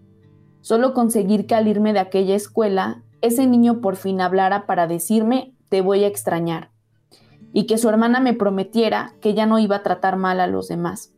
Solo 0.59 0.93
conseguir 0.93 1.47
que 1.47 1.55
al 1.55 1.69
irme 1.69 1.93
de 1.93 1.99
aquella 1.99 2.35
escuela, 2.35 3.03
ese 3.21 3.47
niño 3.47 3.79
por 3.79 3.95
fin 3.95 4.19
hablara 4.19 4.65
para 4.65 4.85
decirme, 4.85 5.53
te 5.69 5.79
voy 5.79 6.03
a 6.03 6.07
extrañar. 6.07 6.71
Y 7.53 7.67
que 7.67 7.77
su 7.77 7.87
hermana 7.87 8.19
me 8.19 8.33
prometiera 8.33 9.13
que 9.21 9.33
ya 9.33 9.45
no 9.45 9.59
iba 9.59 9.77
a 9.77 9.83
tratar 9.83 10.17
mal 10.17 10.41
a 10.41 10.47
los 10.47 10.67
demás. 10.67 11.13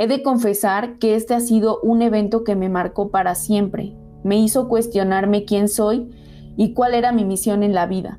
He 0.00 0.06
de 0.06 0.22
confesar 0.22 0.96
que 0.96 1.14
este 1.14 1.34
ha 1.34 1.40
sido 1.40 1.78
un 1.82 2.00
evento 2.00 2.42
que 2.42 2.56
me 2.56 2.70
marcó 2.70 3.10
para 3.10 3.34
siempre. 3.34 3.92
Me 4.24 4.38
hizo 4.38 4.66
cuestionarme 4.66 5.44
quién 5.44 5.68
soy 5.68 6.10
y 6.56 6.72
cuál 6.72 6.94
era 6.94 7.12
mi 7.12 7.26
misión 7.26 7.62
en 7.62 7.74
la 7.74 7.84
vida. 7.84 8.18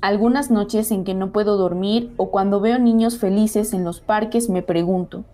Algunas 0.00 0.50
noches 0.50 0.90
en 0.90 1.04
que 1.04 1.12
no 1.12 1.30
puedo 1.30 1.58
dormir 1.58 2.14
o 2.16 2.30
cuando 2.30 2.58
veo 2.58 2.78
niños 2.78 3.18
felices 3.18 3.74
en 3.74 3.84
los 3.84 4.00
parques 4.00 4.48
me 4.48 4.62
pregunto, 4.62 5.26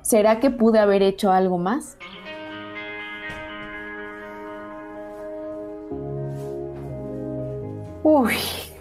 ¿será 0.00 0.40
que 0.40 0.48
pude 0.48 0.78
haber 0.78 1.02
hecho 1.02 1.32
algo 1.32 1.58
más? 1.58 1.98
Uy, 8.02 8.36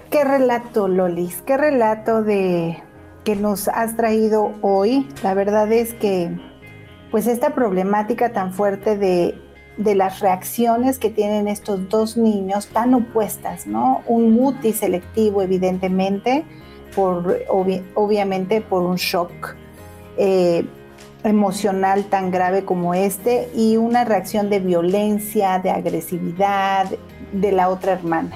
qué 0.09 0.23
relato, 0.23 0.87
Lolis, 0.87 1.41
qué 1.41 1.57
relato 1.57 2.23
de, 2.23 2.81
que 3.23 3.35
nos 3.35 3.67
has 3.67 3.95
traído 3.95 4.53
hoy. 4.61 5.07
La 5.23 5.33
verdad 5.33 5.71
es 5.71 5.93
que 5.93 6.31
pues 7.11 7.27
esta 7.27 7.53
problemática 7.53 8.33
tan 8.33 8.53
fuerte 8.53 8.97
de, 8.97 9.35
las 9.77 10.19
reacciones 10.19 10.99
que 10.99 11.09
tienen 11.09 11.47
estos 11.47 11.89
dos 11.89 12.17
niños 12.17 12.67
tan 12.67 12.93
opuestas, 12.93 13.65
¿no? 13.67 14.01
Un 14.07 14.33
muti 14.33 14.73
selectivo, 14.73 15.41
evidentemente, 15.41 16.43
por, 16.95 17.39
obviamente 17.95 18.61
por 18.61 18.83
un 18.83 18.95
shock 18.95 19.55
eh, 20.17 20.65
emocional 21.23 22.05
tan 22.05 22.31
grave 22.31 22.65
como 22.65 22.93
este 22.93 23.49
y 23.55 23.77
una 23.77 24.05
reacción 24.05 24.49
de 24.49 24.59
violencia, 24.59 25.59
de 25.59 25.69
agresividad 25.69 26.87
de 27.31 27.51
la 27.51 27.69
otra 27.69 27.93
hermana. 27.93 28.35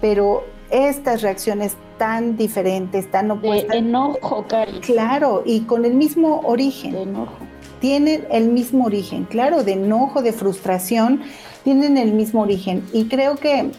Pero 0.00 0.44
estas 0.70 1.22
reacciones 1.22 1.76
tan 1.98 2.36
diferentes, 2.36 3.10
tan 3.10 3.30
opuestas. 3.30 3.70
De 3.70 3.78
enojo, 3.78 4.44
Cari. 4.48 4.80
Claro, 4.80 5.42
y 5.44 5.60
con 5.60 5.84
el 5.84 5.94
mismo 5.94 6.40
origen. 6.44 6.92
De 6.92 7.02
enojo. 7.02 7.36
Tienen 7.80 8.26
el 8.30 8.48
mismo 8.48 8.86
origen, 8.86 9.24
claro, 9.24 9.62
de 9.62 9.72
enojo, 9.72 10.22
de 10.22 10.32
frustración, 10.32 11.22
tienen 11.64 11.98
el 11.98 12.12
mismo 12.12 12.42
origen. 12.42 12.84
Y 12.92 13.06
creo 13.06 13.36
que 13.36 13.70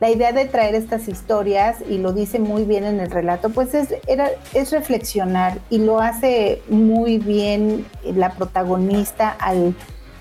la 0.00 0.10
idea 0.10 0.32
de 0.32 0.44
traer 0.44 0.74
estas 0.74 1.08
historias, 1.08 1.78
y 1.88 1.98
lo 1.98 2.12
dice 2.12 2.38
muy 2.38 2.64
bien 2.64 2.84
en 2.84 3.00
el 3.00 3.10
relato, 3.10 3.50
pues 3.50 3.74
es, 3.74 3.94
era, 4.06 4.30
es 4.52 4.70
reflexionar 4.70 5.58
y 5.70 5.78
lo 5.78 6.00
hace 6.00 6.62
muy 6.68 7.18
bien 7.18 7.86
la 8.02 8.30
protagonista 8.30 9.30
al 9.40 9.74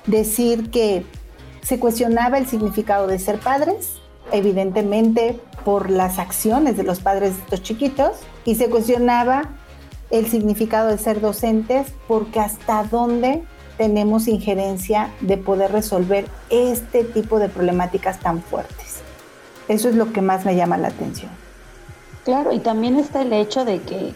decir 0.05 0.69
que 0.71 1.05
se 1.62 1.79
cuestionaba 1.79 2.38
el 2.38 2.47
significado 2.47 3.07
de 3.07 3.19
ser 3.19 3.39
padres, 3.39 4.01
evidentemente 4.31 5.39
por 5.63 5.89
las 5.89 6.20
acciones 6.20 6.77
de 6.77 6.84
los 6.84 7.00
padres 7.00 7.36
de 7.36 7.43
estos 7.43 7.63
chiquitos 7.63 8.12
y 8.46 8.55
se 8.55 8.70
cuestionaba 8.70 9.50
el 10.10 10.27
significado 10.29 10.89
de 10.89 10.98
ser 10.98 11.22
docentes 11.22 11.88
porque 12.08 12.39
hasta 12.39 12.84
dónde 12.84 13.43
tenemos 13.77 14.27
injerencia 14.27 15.12
de 15.22 15.38
poder 15.38 15.72
resolver 15.72 16.27
este 16.50 17.03
tipo 17.03 17.39
de 17.39 17.50
problemáticas 17.50 18.20
tan 18.20 18.41
fuertes. 18.41 19.01
Eso 19.67 19.89
es 19.89 19.96
lo 19.96 20.13
que 20.13 20.22
más 20.22 20.46
me 20.46 20.55
llama 20.55 20.77
la 20.77 20.89
atención. 20.89 21.32
Claro, 22.25 22.53
y 22.53 22.60
también 22.60 22.98
está 22.98 23.22
el 23.22 23.34
hecho 23.34 23.65
de 23.65 23.82
que 23.82 24.13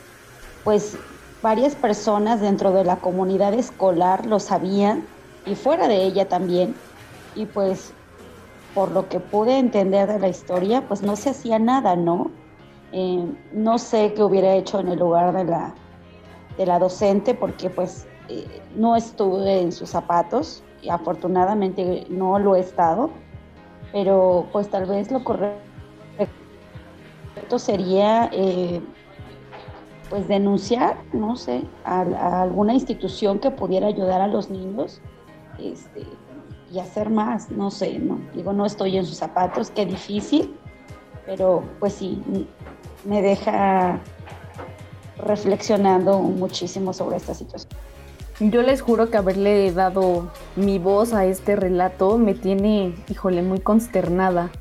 pues 0.64 0.98
varias 1.42 1.76
personas 1.76 2.42
dentro 2.42 2.72
de 2.72 2.84
la 2.84 2.98
comunidad 2.98 3.54
escolar 3.54 4.26
lo 4.26 4.40
sabían 4.40 5.06
y 5.46 5.56
fuera 5.56 5.88
de 5.88 6.04
ella 6.04 6.28
también. 6.28 6.76
Y 7.36 7.46
pues 7.46 7.94
por 8.78 8.92
lo 8.92 9.10
que 9.10 9.20
pude 9.20 9.58
entender 9.58 10.08
de 10.08 10.20
la 10.20 10.28
historia, 10.28 10.88
pues 10.88 11.02
no 11.02 11.16
se 11.16 11.32
hacía 11.32 11.58
nada, 11.58 11.96
¿no? 11.96 12.30
Eh, 12.92 13.26
no 13.52 13.80
sé 13.80 14.14
qué 14.14 14.22
hubiera 14.22 14.54
hecho 14.54 14.80
en 14.80 14.90
el 14.90 15.00
lugar 15.00 15.34
de 15.36 15.46
la, 15.46 15.74
de 16.60 16.66
la 16.68 16.78
docente, 16.78 17.34
porque 17.34 17.72
pues 17.72 18.08
eh, 18.30 18.62
no 18.76 18.96
estuve 18.96 19.62
en 19.62 19.72
sus 19.72 19.90
zapatos, 19.90 20.64
y 20.84 20.90
afortunadamente 20.90 22.06
no 22.12 22.38
lo 22.38 22.56
he 22.56 22.60
estado, 22.60 23.10
pero 23.94 24.46
pues 24.52 24.70
tal 24.70 24.86
vez 24.86 25.10
lo 25.12 25.24
correcto 25.24 25.58
sería 27.56 28.30
eh, 28.32 28.80
pues 30.12 30.28
denunciar, 30.28 30.98
no 31.14 31.36
sé, 31.36 31.64
a, 31.84 32.02
a, 32.02 32.44
alguna 32.44 32.76
institución 32.76 33.40
que 33.40 33.50
pudiera 33.50 33.88
ayudar 33.88 34.22
a 34.22 34.28
los 34.28 34.52
niños, 34.52 35.02
este, 35.58 36.06
y 36.72 36.80
hacer 36.80 37.10
más, 37.10 37.50
no 37.52 37.72
sé, 37.72 38.00
no, 38.00 38.20
digo, 38.34 38.54
no 38.54 38.66
estoy 38.66 38.98
en 38.98 39.06
sus 39.06 39.18
zapatos, 39.18 39.72
qué 39.72 39.86
difícil, 39.86 40.56
pero 41.26 41.64
pues 41.80 41.94
sí, 41.94 42.22
me 43.06 43.22
deja 43.22 44.00
reflexionando 45.18 46.20
muchísimo 46.20 46.94
sobre 46.94 47.18
esta 47.18 47.34
situación. 47.34 47.72
Yo 48.40 48.62
les 48.62 48.82
juro 48.82 49.10
que 49.10 49.18
haberle 49.18 49.72
dado 49.72 50.30
mi 50.56 50.78
voz 50.78 51.14
a 51.14 51.26
este 51.26 51.56
relato 51.56 52.20
me 52.20 52.36
tiene, 52.36 52.94
híjole, 53.10 53.42
muy 53.42 53.60
consternada. 53.60 54.52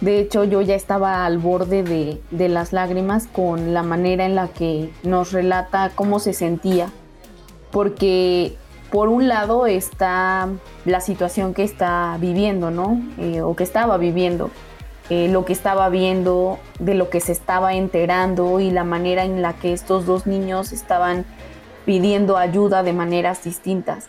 De 0.00 0.20
hecho, 0.20 0.44
yo 0.44 0.60
ya 0.60 0.76
estaba 0.76 1.24
al 1.24 1.38
borde 1.38 1.82
de, 1.82 2.20
de, 2.30 2.48
las 2.48 2.72
lágrimas 2.72 3.26
con 3.26 3.74
la 3.74 3.82
manera 3.82 4.24
en 4.24 4.36
la 4.36 4.48
que 4.48 4.92
nos 5.02 5.32
relata 5.32 5.90
cómo 5.94 6.20
se 6.20 6.32
sentía. 6.32 6.90
Porque 7.72 8.56
por 8.92 9.08
un 9.08 9.26
lado 9.26 9.66
está 9.66 10.50
la 10.84 11.00
situación 11.00 11.54
que 11.54 11.64
está 11.64 12.18
viviendo, 12.20 12.70
¿no? 12.70 13.00
Eh, 13.18 13.40
o 13.40 13.56
que 13.56 13.64
estaba 13.64 13.96
viviendo. 13.96 14.50
Eh, 15.08 15.28
lo 15.28 15.46
que 15.46 15.54
estaba 15.54 15.88
viendo, 15.88 16.58
de 16.78 16.94
lo 16.94 17.08
que 17.08 17.20
se 17.20 17.32
estaba 17.32 17.72
enterando 17.74 18.60
y 18.60 18.70
la 18.70 18.84
manera 18.84 19.24
en 19.24 19.40
la 19.40 19.54
que 19.54 19.72
estos 19.72 20.04
dos 20.04 20.26
niños 20.26 20.72
estaban 20.72 21.24
pidiendo 21.86 22.36
ayuda 22.36 22.82
de 22.82 22.92
maneras 22.92 23.42
distintas. 23.42 24.08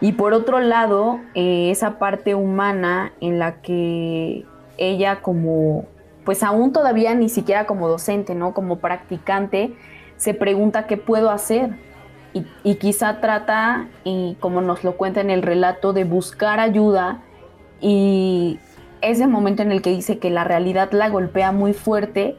Y 0.00 0.12
por 0.12 0.34
otro 0.34 0.58
lado, 0.58 1.20
eh, 1.34 1.70
esa 1.70 2.00
parte 2.00 2.34
humana 2.34 3.12
en 3.20 3.38
la 3.38 3.62
que 3.62 4.44
ella 4.76 5.22
como, 5.22 5.84
pues 6.24 6.42
aún 6.42 6.72
todavía 6.72 7.14
ni 7.14 7.28
siquiera 7.28 7.64
como 7.64 7.88
docente, 7.88 8.34
¿no? 8.34 8.54
Como 8.54 8.78
practicante, 8.80 9.74
se 10.16 10.34
pregunta 10.34 10.88
qué 10.88 10.96
puedo 10.96 11.30
hacer. 11.30 11.70
Y, 12.36 12.44
y 12.64 12.74
quizá 12.74 13.20
trata, 13.20 13.88
y 14.04 14.36
como 14.40 14.60
nos 14.60 14.84
lo 14.84 14.96
cuenta 14.96 15.22
en 15.22 15.30
el 15.30 15.42
relato, 15.42 15.92
de 15.94 16.04
buscar 16.04 16.60
ayuda 16.60 17.22
y 17.80 18.58
ese 19.00 19.26
momento 19.26 19.62
en 19.62 19.72
el 19.72 19.82
que 19.82 19.90
dice 19.90 20.18
que 20.18 20.30
la 20.30 20.44
realidad 20.44 20.90
la 20.92 21.08
golpea 21.08 21.52
muy 21.52 21.72
fuerte, 21.72 22.36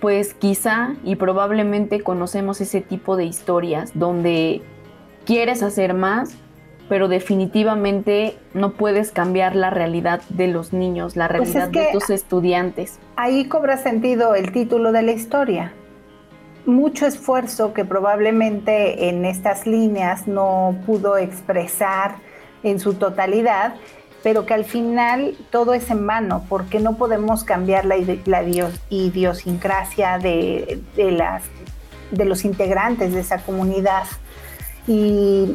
pues 0.00 0.34
quizá 0.34 0.94
y 1.04 1.16
probablemente 1.16 2.02
conocemos 2.02 2.60
ese 2.60 2.80
tipo 2.80 3.16
de 3.16 3.24
historias 3.24 3.92
donde 3.94 4.62
quieres 5.24 5.62
hacer 5.62 5.94
más, 5.94 6.36
pero 6.88 7.08
definitivamente 7.08 8.36
no 8.54 8.72
puedes 8.72 9.10
cambiar 9.10 9.54
la 9.54 9.70
realidad 9.70 10.22
de 10.30 10.48
los 10.48 10.72
niños, 10.72 11.16
la 11.16 11.28
pues 11.28 11.52
realidad 11.52 11.68
de 11.70 11.88
tus 11.92 12.10
estudiantes. 12.10 12.98
Ahí 13.16 13.46
cobra 13.46 13.76
sentido 13.76 14.34
el 14.34 14.52
título 14.52 14.92
de 14.92 15.02
la 15.02 15.12
historia. 15.12 15.72
Mucho 16.68 17.06
esfuerzo 17.06 17.72
que 17.72 17.84
probablemente 17.86 19.08
en 19.08 19.24
estas 19.24 19.66
líneas 19.66 20.28
no 20.28 20.76
pudo 20.84 21.16
expresar 21.16 22.16
en 22.62 22.78
su 22.78 22.94
totalidad 22.94 23.74
pero 24.22 24.46
que 24.46 24.54
al 24.54 24.64
final 24.64 25.36
todo 25.50 25.74
es 25.74 25.90
en 25.90 26.06
vano, 26.06 26.44
porque 26.48 26.80
no 26.80 26.96
podemos 26.96 27.44
cambiar 27.44 27.84
la, 27.84 27.96
idiosincrasia 28.90 30.18
de, 30.18 30.82
de 32.10 32.24
los 32.24 32.44
integrantes 32.44 33.14
de 33.14 33.20
esa 33.20 33.38
comunidad. 33.38 34.04
Y, 34.86 35.54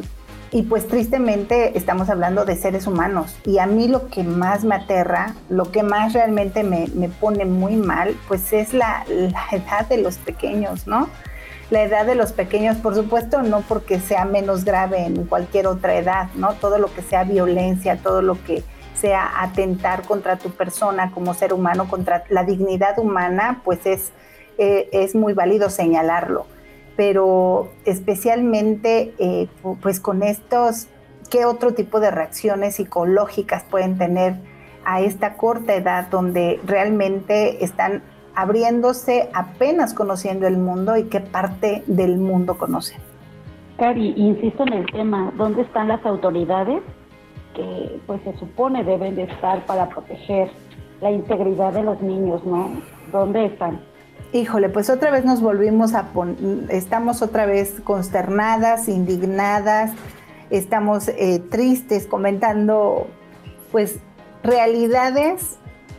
y, 0.54 0.62
pues 0.62 0.86
tristemente 0.86 1.76
estamos 1.76 2.08
hablando 2.08 2.44
de 2.44 2.54
seres 2.54 2.86
humanos. 2.86 3.36
Y 3.44 3.58
a 3.58 3.66
mí 3.66 3.88
lo 3.88 4.08
que 4.08 4.22
más 4.22 4.62
me 4.62 4.76
aterra, 4.76 5.34
lo 5.48 5.72
que 5.72 5.82
más 5.82 6.12
realmente 6.12 6.62
me, 6.62 6.86
me 6.94 7.08
pone 7.08 7.44
muy 7.44 7.74
mal, 7.74 8.16
pues 8.28 8.52
es 8.52 8.72
la, 8.72 9.04
edad 9.52 9.88
de 9.88 9.98
los 9.98 10.16
pequeños, 10.18 10.86
¿no? 10.86 11.08
la 11.70 11.82
edad 11.82 12.06
de 12.06 12.14
los 12.14 12.32
pequeños, 12.32 12.76
por 12.76 12.94
supuesto, 12.94 13.42
no 13.42 13.62
porque 13.62 13.98
sea 13.98 14.26
menos 14.26 14.64
grave 14.64 15.06
en 15.06 15.24
cualquier 15.24 15.66
otra 15.66 15.96
edad, 15.96 16.28
¿no? 16.36 16.52
Todo 16.52 16.78
lo 16.78 16.92
que 16.94 17.02
sea 17.02 17.24
violencia, 17.24 17.96
todo 17.96 18.22
lo 18.22 18.40
que 18.44 18.62
sea 18.94 19.42
atentar 19.42 20.02
contra 20.02 20.36
tu 20.36 20.50
persona 20.50 21.10
como 21.10 21.34
ser 21.34 21.52
humano, 21.52 21.88
contra 21.88 22.22
la 22.28 22.44
dignidad 22.44 22.98
humana, 22.98 23.60
pues 23.64 23.86
es, 23.86 24.12
eh, 24.58 24.88
es 24.92 25.16
muy 25.16 25.32
válido 25.32 25.68
señalarlo. 25.68 26.46
Pero 26.96 27.70
especialmente, 27.84 29.14
eh, 29.18 29.48
pues 29.82 30.00
con 30.00 30.22
estos, 30.22 30.88
¿qué 31.30 31.44
otro 31.44 31.74
tipo 31.74 32.00
de 32.00 32.10
reacciones 32.10 32.76
psicológicas 32.76 33.64
pueden 33.64 33.98
tener 33.98 34.36
a 34.84 35.00
esta 35.00 35.34
corta 35.34 35.74
edad 35.74 36.08
donde 36.10 36.60
realmente 36.66 37.64
están 37.64 38.02
abriéndose, 38.34 39.28
apenas 39.32 39.94
conociendo 39.94 40.46
el 40.46 40.58
mundo 40.58 40.96
y 40.96 41.04
qué 41.04 41.20
parte 41.20 41.82
del 41.86 42.18
mundo 42.18 42.58
conocen. 42.58 43.00
Cari, 43.78 44.14
insisto 44.16 44.64
en 44.66 44.72
el 44.72 44.86
tema, 44.86 45.32
¿dónde 45.36 45.62
están 45.62 45.88
las 45.88 46.04
autoridades 46.06 46.82
que 47.54 48.00
pues 48.06 48.20
se 48.22 48.36
supone 48.38 48.82
deben 48.84 49.14
de 49.16 49.24
estar 49.24 49.64
para 49.66 49.88
proteger 49.88 50.50
la 51.00 51.10
integridad 51.10 51.72
de 51.72 51.82
los 51.82 52.00
niños, 52.00 52.44
¿no? 52.44 52.70
¿Dónde 53.12 53.46
están? 53.46 53.80
Híjole, 54.32 54.68
pues 54.68 54.90
otra 54.90 55.10
vez 55.10 55.24
nos 55.24 55.40
volvimos 55.40 55.94
a 55.94 56.08
poner, 56.08 56.36
estamos 56.70 57.22
otra 57.22 57.46
vez 57.46 57.74
consternadas, 57.84 58.88
indignadas, 58.88 59.92
estamos 60.50 61.08
eh, 61.08 61.40
tristes 61.50 62.06
comentando 62.06 63.06
pues 63.70 63.98
realidades 64.42 65.58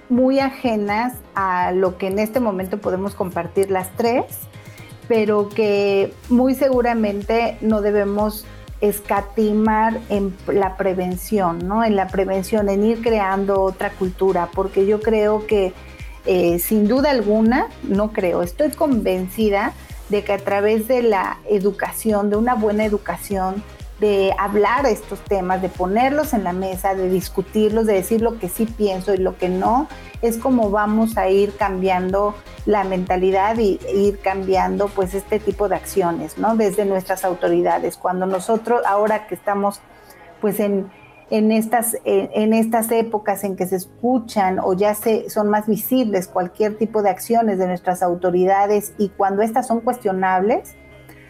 muy 0.10 0.40
ajenas 0.40 1.14
a 1.34 1.72
lo 1.72 1.98
que 1.98 2.08
en 2.08 2.20
este 2.20 2.40
momento 2.40 2.80
podemos 2.80 3.16
compartir 3.16 3.72
las 3.72 3.90
tres, 3.96 4.26
pero 5.08 5.50
que 5.50 6.14
muy 6.30 6.56
seguramente 6.56 7.58
no 7.62 7.82
debemos 7.82 8.46
escatimar 8.82 10.00
en 10.10 10.36
la 10.48 10.78
prevención, 10.78 11.68
¿no? 11.68 11.84
En 11.84 11.96
la 11.96 12.08
prevención, 12.08 12.70
en 12.70 12.84
ir 12.84 13.02
creando 13.02 13.62
otra 13.62 13.92
cultura, 13.92 14.50
porque 14.54 14.86
yo 14.86 15.00
creo 15.00 15.48
que 15.48 15.74
eh, 16.26 16.60
sin 16.60 16.88
duda 16.88 17.12
alguna, 17.12 17.68
no 17.84 18.12
creo, 18.12 18.42
estoy 18.42 18.72
convencida 18.72 19.74
de 20.10 20.24
que 20.24 20.34
a 20.34 20.38
través 20.38 20.88
de 20.88 21.02
la 21.02 21.40
educación, 21.50 22.30
de 22.30 22.38
una 22.38 22.56
buena 22.56 22.86
educación, 22.86 23.64
de 24.00 24.34
hablar 24.38 24.86
estos 24.86 25.20
temas, 25.22 25.62
de 25.62 25.70
ponerlos 25.70 26.34
en 26.34 26.44
la 26.44 26.52
mesa, 26.52 26.96
de 26.96 27.10
discutirlos, 27.10 27.86
de 27.86 27.94
decir 27.94 28.22
lo 28.22 28.40
que 28.40 28.50
sí 28.50 28.66
pienso 28.66 29.14
y 29.14 29.18
lo 29.18 29.38
que 29.38 29.48
no, 29.48 29.88
es 30.22 30.38
como 30.38 30.70
vamos 30.70 31.18
a 31.18 31.30
ir 31.30 31.56
cambiando 31.56 32.36
la 32.66 32.84
mentalidad 32.84 33.58
y 33.58 33.80
ir 33.94 34.20
cambiando 34.20 34.90
pues 34.90 35.14
este 35.14 35.40
tipo 35.40 35.70
de 35.70 35.76
acciones, 35.76 36.38
¿no? 36.38 36.58
Desde 36.58 36.84
nuestras 36.84 37.24
autoridades. 37.24 37.96
Cuando 37.96 38.26
nosotros, 38.26 38.82
ahora 38.86 39.28
que 39.28 39.36
estamos 39.36 39.80
pues 40.42 40.60
en, 40.60 40.92
en 41.30 41.52
estas, 41.52 41.98
en, 42.06 42.54
estas 42.54 42.92
épocas 42.92 43.44
en 43.44 43.56
que 43.56 43.66
se 43.66 43.78
escuchan 43.78 44.60
o 44.60 44.74
ya 44.74 44.94
se, 44.94 45.30
son 45.30 45.50
más 45.50 45.68
visibles 45.68 46.28
cualquier 46.28 46.78
tipo 46.78 47.02
de 47.02 47.10
acciones 47.10 47.58
de 47.58 47.68
nuestras 47.68 48.04
autoridades 48.04 48.94
y 48.98 49.10
cuando 49.10 49.42
estas 49.42 49.68
son 49.68 49.82
cuestionables, 49.82 50.76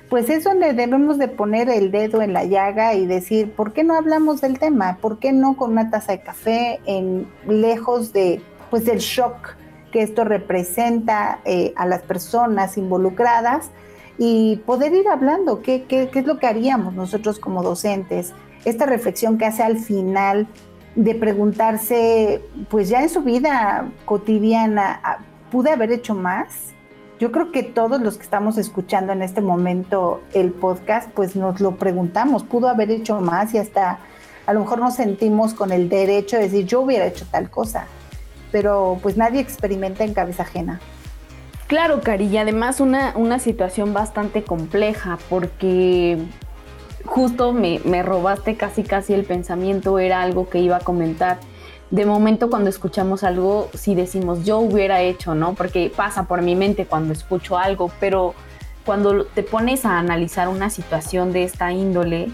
pues 0.09 0.29
es 0.29 0.43
donde 0.43 0.73
debemos 0.73 1.17
de 1.17 1.27
poner 1.27 1.69
el 1.69 1.91
dedo 1.91 2.21
en 2.21 2.33
la 2.33 2.43
llaga 2.43 2.93
y 2.93 3.05
decir, 3.05 3.53
¿por 3.53 3.73
qué 3.73 3.83
no 3.83 3.95
hablamos 3.95 4.41
del 4.41 4.59
tema? 4.59 4.97
¿Por 5.01 5.19
qué 5.19 5.31
no 5.31 5.55
con 5.55 5.71
una 5.71 5.89
taza 5.89 6.11
de 6.11 6.21
café 6.21 6.79
en 6.85 7.27
lejos 7.47 8.13
de 8.13 8.41
pues 8.69 8.85
del 8.85 8.99
shock 8.99 9.55
que 9.91 10.01
esto 10.01 10.25
representa 10.25 11.39
eh, 11.45 11.73
a 11.77 11.85
las 11.85 12.01
personas 12.01 12.77
involucradas 12.77 13.71
y 14.17 14.57
poder 14.65 14.93
ir 14.93 15.07
hablando 15.07 15.61
qué, 15.61 15.83
qué, 15.83 16.09
qué 16.09 16.19
es 16.19 16.25
lo 16.25 16.37
que 16.37 16.47
haríamos 16.47 16.93
nosotros 16.93 17.39
como 17.39 17.63
docentes? 17.63 18.33
Esta 18.65 18.85
reflexión 18.85 19.37
que 19.37 19.45
hace 19.45 19.63
al 19.63 19.77
final 19.77 20.47
de 20.95 21.15
preguntarse, 21.15 22.41
pues 22.69 22.89
ya 22.89 23.01
en 23.01 23.09
su 23.09 23.21
vida 23.21 23.89
cotidiana, 24.05 24.99
ah, 25.03 25.19
¿pude 25.51 25.71
haber 25.71 25.91
hecho 25.91 26.15
más? 26.15 26.75
yo 27.19 27.31
creo 27.31 27.51
que 27.51 27.63
todos 27.63 28.01
los 28.01 28.17
que 28.17 28.23
estamos 28.23 28.57
escuchando 28.57 29.13
en 29.13 29.21
este 29.21 29.41
momento 29.41 30.21
el 30.33 30.51
podcast, 30.51 31.09
pues 31.11 31.35
nos 31.35 31.61
lo 31.61 31.77
preguntamos, 31.77 32.43
pudo 32.43 32.67
haber 32.67 32.91
hecho 32.91 33.21
más 33.21 33.53
y 33.53 33.57
hasta 33.57 33.99
a 34.45 34.53
lo 34.53 34.59
mejor 34.59 34.79
nos 34.79 34.95
sentimos 34.95 35.53
con 35.53 35.71
el 35.71 35.89
derecho 35.89 36.35
de 36.35 36.43
decir 36.43 36.65
yo 36.65 36.81
hubiera 36.81 37.05
hecho 37.05 37.25
tal 37.31 37.49
cosa, 37.49 37.85
pero 38.51 38.99
pues 39.01 39.17
nadie 39.17 39.39
experimenta 39.39 40.03
en 40.03 40.13
cabeza 40.13 40.43
ajena. 40.43 40.81
Claro, 41.67 42.01
Cari, 42.01 42.25
y 42.25 42.37
además 42.37 42.79
una, 42.79 43.13
una 43.15 43.39
situación 43.39 43.93
bastante 43.93 44.43
compleja 44.43 45.17
porque 45.29 46.19
justo 47.05 47.53
me, 47.53 47.79
me 47.85 48.03
robaste 48.03 48.55
casi 48.55 48.83
casi 48.83 49.13
el 49.13 49.23
pensamiento, 49.23 49.99
era 49.99 50.21
algo 50.21 50.49
que 50.49 50.59
iba 50.59 50.77
a 50.77 50.81
comentar 50.81 51.39
de 51.91 52.05
momento 52.05 52.49
cuando 52.49 52.69
escuchamos 52.69 53.23
algo, 53.23 53.69
si 53.73 53.95
decimos 53.95 54.43
yo 54.43 54.59
hubiera 54.59 55.01
hecho, 55.01 55.35
¿no? 55.35 55.53
Porque 55.53 55.91
pasa 55.95 56.23
por 56.23 56.41
mi 56.41 56.55
mente 56.55 56.85
cuando 56.85 57.13
escucho 57.13 57.57
algo, 57.57 57.91
pero 57.99 58.33
cuando 58.85 59.25
te 59.25 59.43
pones 59.43 59.85
a 59.85 59.99
analizar 59.99 60.47
una 60.47 60.69
situación 60.69 61.31
de 61.31 61.43
esta 61.43 61.71
índole, 61.71 62.29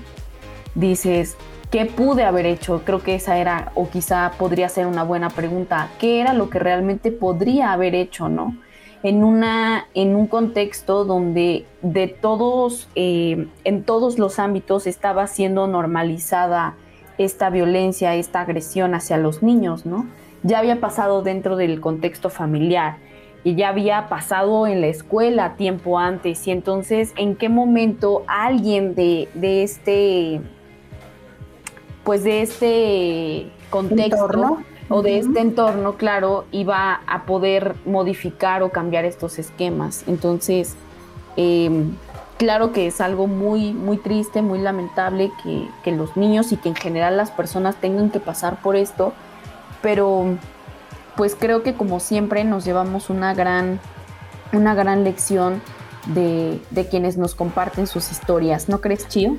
dices, 0.73 1.35
¿qué 1.69 1.85
pude 1.85 2.23
haber 2.23 2.45
hecho? 2.45 2.81
Creo 2.85 3.03
que 3.03 3.15
esa 3.15 3.37
era, 3.37 3.71
o 3.75 3.89
quizá 3.89 4.31
podría 4.37 4.69
ser 4.69 4.87
una 4.87 5.03
buena 5.03 5.29
pregunta, 5.29 5.89
¿qué 5.99 6.21
era 6.21 6.33
lo 6.33 6.49
que 6.49 6.59
realmente 6.59 7.11
podría 7.11 7.71
haber 7.73 7.93
hecho, 7.93 8.29
¿no? 8.29 8.55
En, 9.03 9.23
una, 9.23 9.87
en 9.93 10.15
un 10.15 10.27
contexto 10.27 11.05
donde 11.05 11.65
de 11.81 12.07
todos, 12.07 12.87
eh, 12.95 13.47
en 13.63 13.83
todos 13.83 14.19
los 14.19 14.37
ámbitos 14.37 14.85
estaba 14.85 15.25
siendo 15.27 15.67
normalizada 15.67 16.75
esta 17.17 17.49
violencia, 17.49 18.15
esta 18.15 18.41
agresión 18.41 18.93
hacia 18.93 19.17
los 19.17 19.41
niños, 19.41 19.85
¿no? 19.85 20.05
Ya 20.43 20.59
había 20.59 20.79
pasado 20.79 21.21
dentro 21.21 21.55
del 21.55 21.81
contexto 21.81 22.29
familiar, 22.29 22.97
y 23.43 23.55
ya 23.55 23.69
había 23.69 24.07
pasado 24.07 24.67
en 24.67 24.81
la 24.81 24.87
escuela 24.87 25.55
tiempo 25.55 25.97
antes. 25.97 26.47
Y 26.47 26.51
entonces, 26.51 27.13
¿en 27.17 27.35
qué 27.35 27.49
momento 27.49 28.23
alguien 28.27 28.93
de, 28.93 29.29
de 29.33 29.63
este, 29.63 30.41
pues 32.03 32.23
de 32.23 32.41
este 32.41 33.51
contexto 33.69 34.59
o 34.91 35.01
de 35.01 35.19
este 35.19 35.39
entorno, 35.39 35.93
claro, 35.93 36.45
iba 36.51 37.01
a 37.07 37.25
poder 37.25 37.75
modificar 37.85 38.61
o 38.63 38.69
cambiar 38.69 39.05
estos 39.05 39.39
esquemas? 39.39 40.03
Entonces, 40.07 40.75
em, 41.37 41.95
claro 42.37 42.71
que 42.71 42.87
es 42.87 43.01
algo 43.01 43.27
muy, 43.27 43.73
muy 43.73 43.97
triste, 43.97 44.41
muy 44.41 44.59
lamentable 44.59 45.31
que, 45.43 45.67
que 45.83 45.91
los 45.91 46.17
niños 46.17 46.51
y 46.51 46.57
que 46.57 46.69
en 46.69 46.75
general 46.75 47.17
las 47.17 47.31
personas 47.31 47.75
tengan 47.77 48.09
que 48.09 48.19
pasar 48.19 48.61
por 48.61 48.75
esto, 48.75 49.13
pero 49.81 50.37
pues 51.15 51.35
creo 51.35 51.63
que 51.63 51.73
como 51.73 51.99
siempre 51.99 52.43
nos 52.43 52.65
llevamos 52.65 53.09
una 53.09 53.33
gran, 53.33 53.79
una 54.53 54.73
gran 54.73 55.03
lección 55.03 55.61
de, 56.07 56.59
quienes 56.89 57.17
nos 57.17 57.35
comparten 57.35 57.87
sus 57.87 58.11
historias, 58.11 58.69
¿no 58.69 58.81
crees, 58.81 59.07
Chío? 59.07 59.37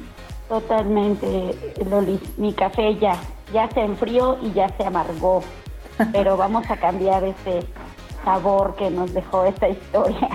Totalmente, 0.49 1.75
Loli. 1.89 2.21
Mi 2.37 2.53
café 2.53 2.97
ya, 2.99 3.17
ya 3.53 3.69
se 3.71 3.81
enfrió 3.81 4.39
y 4.43 4.53
ya 4.53 4.69
se 4.77 4.85
amargó, 4.85 5.43
pero 6.13 6.37
vamos 6.37 6.69
a 6.71 6.77
cambiar 6.77 7.25
ese 7.25 7.67
sabor 8.25 8.75
que 8.77 8.91
nos 8.91 9.13
dejó 9.13 9.45
esta 9.45 9.69
historia. 9.69 10.29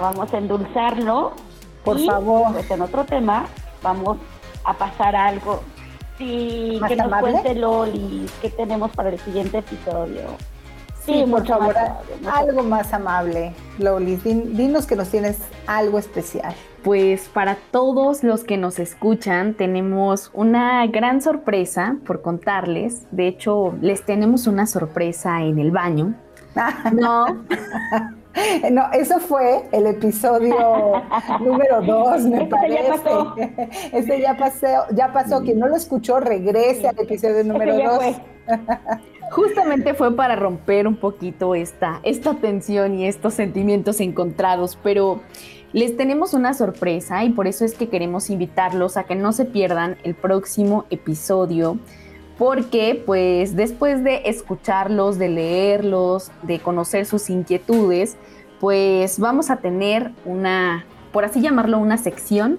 Vamos 0.00 0.32
a 0.32 0.38
endulzarlo. 0.38 1.32
Por 1.84 1.98
favor. 2.04 2.52
Pues 2.52 2.70
en 2.70 2.82
otro 2.82 3.04
tema 3.04 3.46
vamos 3.82 4.18
a 4.64 4.74
pasar 4.74 5.14
algo 5.16 5.60
Sí, 6.18 6.80
que 6.88 6.96
nos 6.96 7.20
cuente 7.20 7.54
Loli 7.54 8.26
qué 8.40 8.50
tenemos 8.50 8.90
para 8.92 9.10
el 9.10 9.18
siguiente 9.20 9.58
episodio. 9.58 10.22
Sí, 11.04 11.24
por 11.30 11.46
favor, 11.46 11.76
algo 12.32 12.62
más 12.62 12.92
amable, 12.92 13.54
Loli. 13.78 14.16
dinos 14.16 14.86
que 14.86 14.96
nos 14.96 15.08
tienes 15.10 15.38
algo 15.66 15.98
especial. 15.98 16.54
Pues 16.86 17.28
para 17.28 17.56
todos 17.72 18.22
los 18.22 18.44
que 18.44 18.56
nos 18.56 18.78
escuchan, 18.78 19.54
tenemos 19.54 20.30
una 20.34 20.86
gran 20.86 21.20
sorpresa 21.20 21.96
por 22.06 22.22
contarles. 22.22 23.08
De 23.10 23.26
hecho, 23.26 23.74
les 23.80 24.04
tenemos 24.04 24.46
una 24.46 24.68
sorpresa 24.68 25.42
en 25.42 25.58
el 25.58 25.72
baño. 25.72 26.14
No. 26.92 27.26
No, 28.70 28.92
eso 28.92 29.18
fue 29.18 29.66
el 29.72 29.86
episodio 29.86 30.54
número 31.40 31.82
dos, 31.82 32.22
me 32.22 32.46
parece. 32.46 32.84
Ya 32.84 33.02
pasó. 33.02 33.34
Este 33.92 34.20
ya 34.20 34.36
pasó, 34.36 34.66
ya 34.94 35.12
pasó. 35.12 35.42
Quien 35.42 35.58
no 35.58 35.66
lo 35.66 35.74
escuchó, 35.74 36.20
regrese 36.20 36.86
al 36.86 37.00
episodio 37.00 37.42
número 37.42 37.78
dos. 37.78 38.04
Justamente 39.32 39.94
fue 39.94 40.14
para 40.14 40.36
romper 40.36 40.86
un 40.86 40.96
poquito 40.96 41.56
esta, 41.56 42.00
esta 42.04 42.34
tensión 42.34 42.94
y 42.94 43.08
estos 43.08 43.34
sentimientos 43.34 44.00
encontrados, 44.00 44.78
pero 44.82 45.20
les 45.72 45.96
tenemos 45.96 46.34
una 46.34 46.54
sorpresa 46.54 47.24
y 47.24 47.30
por 47.30 47.46
eso 47.46 47.64
es 47.64 47.74
que 47.74 47.88
queremos 47.88 48.30
invitarlos 48.30 48.96
a 48.96 49.04
que 49.04 49.14
no 49.14 49.32
se 49.32 49.44
pierdan 49.44 49.96
el 50.04 50.14
próximo 50.14 50.86
episodio 50.90 51.78
porque 52.38 53.02
pues 53.04 53.56
después 53.56 54.04
de 54.04 54.22
escucharlos, 54.26 55.18
de 55.18 55.28
leerlos, 55.28 56.30
de 56.42 56.58
conocer 56.60 57.06
sus 57.06 57.30
inquietudes, 57.30 58.16
pues 58.60 59.18
vamos 59.18 59.50
a 59.50 59.56
tener 59.56 60.12
una, 60.24 60.84
por 61.12 61.24
así 61.24 61.40
llamarlo, 61.40 61.78
una 61.78 61.98
sección 61.98 62.58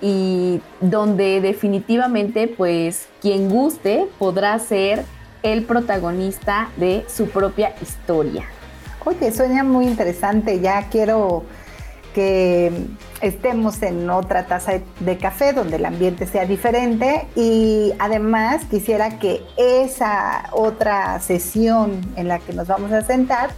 y 0.00 0.60
donde 0.80 1.40
definitivamente 1.40 2.48
pues 2.48 3.08
quien 3.20 3.50
guste 3.50 4.06
podrá 4.18 4.58
ser 4.58 5.04
el 5.42 5.64
protagonista 5.64 6.68
de 6.76 7.04
su 7.08 7.28
propia 7.28 7.74
historia. 7.82 8.44
Oye, 9.04 9.32
suena 9.32 9.64
muy 9.64 9.86
interesante, 9.86 10.60
ya 10.60 10.88
quiero 10.90 11.44
que 12.14 12.72
estemos 13.20 13.82
en 13.82 14.08
otra 14.10 14.46
taza 14.46 14.80
de 15.00 15.18
café 15.18 15.52
donde 15.52 15.76
el 15.76 15.84
ambiente 15.84 16.26
sea 16.26 16.44
diferente. 16.46 17.26
Y 17.36 17.92
además 17.98 18.64
quisiera 18.70 19.18
que 19.18 19.42
esa 19.56 20.50
otra 20.52 21.20
sesión 21.20 22.00
en 22.16 22.28
la 22.28 22.38
que 22.38 22.52
nos 22.52 22.68
vamos 22.68 22.92
a 22.92 23.02
sentar 23.02 23.50